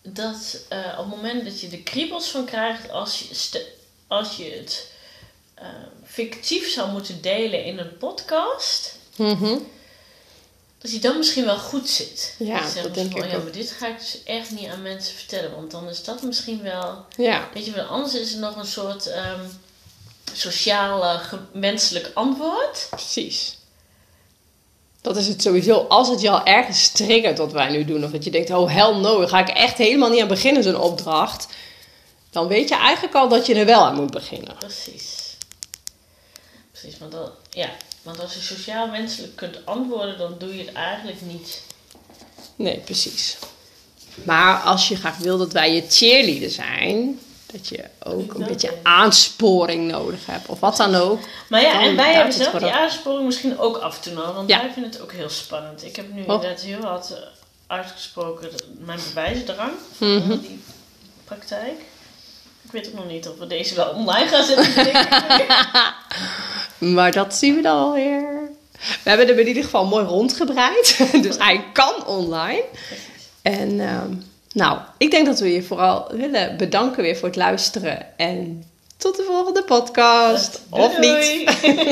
dat 0.03 0.59
eh, 0.69 0.77
op 0.99 1.05
het 1.05 1.15
moment 1.15 1.43
dat 1.45 1.61
je 1.61 1.67
de 1.69 1.83
kriebels 1.83 2.27
van 2.27 2.45
krijgt, 2.45 2.91
als 2.91 3.19
je, 3.19 3.65
als 4.07 4.37
je 4.37 4.43
het 4.59 4.91
eh, 5.59 5.67
fictief 6.05 6.69
zou 6.69 6.91
moeten 6.91 7.21
delen 7.21 7.63
in 7.63 7.77
een 7.77 7.97
podcast, 7.97 8.95
Mhm. 9.15 9.57
dat 10.77 10.91
je 10.91 10.99
dan 10.99 11.17
misschien 11.17 11.45
wel 11.45 11.57
goed 11.57 11.89
zit. 11.89 12.35
Ja, 12.39 12.61
dat 12.83 12.93
denk 12.93 13.11
van, 13.11 13.23
ik 13.23 13.31
ja, 13.31 13.37
maar 13.37 13.51
dit 13.51 13.71
ga 13.71 13.87
ik 13.87 13.99
dus 13.99 14.23
echt 14.23 14.51
niet 14.51 14.67
aan 14.69 14.81
mensen 14.81 15.15
vertellen, 15.15 15.55
want 15.55 15.71
dan 15.71 15.89
is 15.89 16.03
dat 16.03 16.21
misschien 16.21 16.61
wel... 16.61 17.05
Ja, 17.17 17.49
Weet 17.53 17.65
je 17.65 17.71
wel, 17.71 17.85
anders 17.85 18.13
is 18.15 18.33
er 18.33 18.39
nog 18.39 18.55
een 18.55 18.65
soort 18.65 19.07
ehm 19.07 19.41
sociaal 20.33 21.19
menselijk 21.53 22.11
antwoord. 22.13 22.87
precies. 22.89 23.57
Dat 25.01 25.17
is 25.17 25.27
het 25.27 25.41
sowieso. 25.41 25.77
Als 25.77 26.07
het 26.09 26.21
je 26.21 26.29
al 26.29 26.45
ergens 26.45 26.89
triggert 26.91 27.37
wat 27.37 27.51
wij 27.51 27.69
nu 27.69 27.85
doen, 27.85 28.03
of 28.03 28.11
dat 28.11 28.23
je 28.23 28.31
denkt, 28.31 28.49
oh 28.49 28.71
hell 28.73 28.93
no, 28.95 29.19
daar 29.19 29.27
ga 29.29 29.39
ik 29.39 29.49
echt 29.49 29.77
helemaal 29.77 30.09
niet 30.09 30.21
aan 30.21 30.27
beginnen, 30.27 30.63
zo'n 30.63 30.79
opdracht. 30.79 31.47
Dan 32.29 32.47
weet 32.47 32.69
je 32.69 32.75
eigenlijk 32.75 33.15
al 33.15 33.27
dat 33.29 33.45
je 33.45 33.55
er 33.55 33.65
wel 33.65 33.85
aan 33.85 33.95
moet 33.95 34.11
beginnen. 34.11 34.55
Precies. 34.57 35.26
Precies, 36.79 36.99
want, 36.99 37.11
dan, 37.11 37.29
ja, 37.49 37.69
want 38.01 38.19
als 38.21 38.33
je 38.33 38.39
sociaal 38.39 38.87
menselijk 38.87 39.35
kunt 39.35 39.65
antwoorden, 39.65 40.17
dan 40.17 40.35
doe 40.37 40.57
je 40.57 40.63
het 40.65 40.73
eigenlijk 40.73 41.21
niet. 41.21 41.61
Nee, 42.55 42.77
precies. 42.77 43.37
Maar 44.23 44.61
als 44.61 44.87
je 44.87 44.95
graag 44.95 45.17
wil 45.17 45.37
dat 45.37 45.51
wij 45.51 45.73
je 45.73 45.83
cheerleader 45.89 46.49
zijn, 46.49 47.19
dat 47.45 47.67
je 47.67 47.83
ook 48.03 48.33
een 48.33 48.45
beetje 48.47 48.73
aansporing 48.83 49.91
nodig 49.91 50.25
hebt, 50.25 50.47
of 50.47 50.59
wat 50.59 50.77
dan 50.77 50.95
ook. 50.95 51.19
Maar 51.49 51.61
ja, 51.61 51.81
en 51.81 51.95
wij 51.95 52.13
hebben 52.13 52.33
zelf 52.33 52.51
die 52.61 52.71
aansporing 52.71 53.25
misschien 53.25 53.59
ook 53.59 53.77
af 53.77 53.95
en 53.95 54.01
toe 54.01 54.13
nog, 54.13 54.33
want 54.33 54.49
Ja. 54.49 54.61
wij 54.61 54.71
vinden 54.73 54.91
het 54.91 55.01
ook 55.01 55.11
heel 55.11 55.29
spannend. 55.29 55.83
Ik 55.83 55.95
heb 55.95 56.13
nu 56.13 56.21
Oh. 56.23 56.27
inderdaad 56.33 56.61
heel 56.61 56.79
wat 56.81 57.13
uitgesproken 57.67 58.49
mijn 58.79 58.99
bewijsdrang 59.07 59.71
van 59.97 60.39
die 60.41 60.59
praktijk. 61.25 61.81
Ik 62.67 62.73
weet 62.73 62.87
ook 62.87 62.93
nog 62.93 63.07
niet 63.07 63.27
of 63.27 63.37
we 63.37 63.47
deze 63.47 63.75
wel 63.75 63.89
online 63.89 64.27
gaan 64.27 64.43
zetten. 64.43 64.93
Maar 66.93 67.11
dat 67.11 67.35
zien 67.35 67.55
we 67.55 67.61
dan 67.61 67.77
alweer. 67.77 68.49
We 69.03 69.09
hebben 69.09 69.27
hem 69.27 69.39
in 69.39 69.47
ieder 69.47 69.63
geval 69.63 69.85
mooi 69.85 70.05
rondgebreid. 70.05 70.99
Dus 71.21 71.37
hij 71.37 71.63
kan 71.73 72.05
online. 72.05 72.63
En 73.41 73.79
ehm, 73.79 74.13
nou, 74.51 74.79
ik 74.97 75.11
denk 75.11 75.25
dat 75.25 75.39
we 75.39 75.53
je 75.53 75.63
vooral 75.63 76.07
willen 76.11 76.57
bedanken 76.57 77.03
weer 77.03 77.15
voor 77.15 77.27
het 77.27 77.37
luisteren. 77.37 78.17
En 78.17 78.63
tot 78.97 79.15
de 79.15 79.23
volgende 79.23 79.63
podcast. 79.63 80.61
Doei, 80.69 80.83
of 80.83 80.99
niet. 80.99 81.49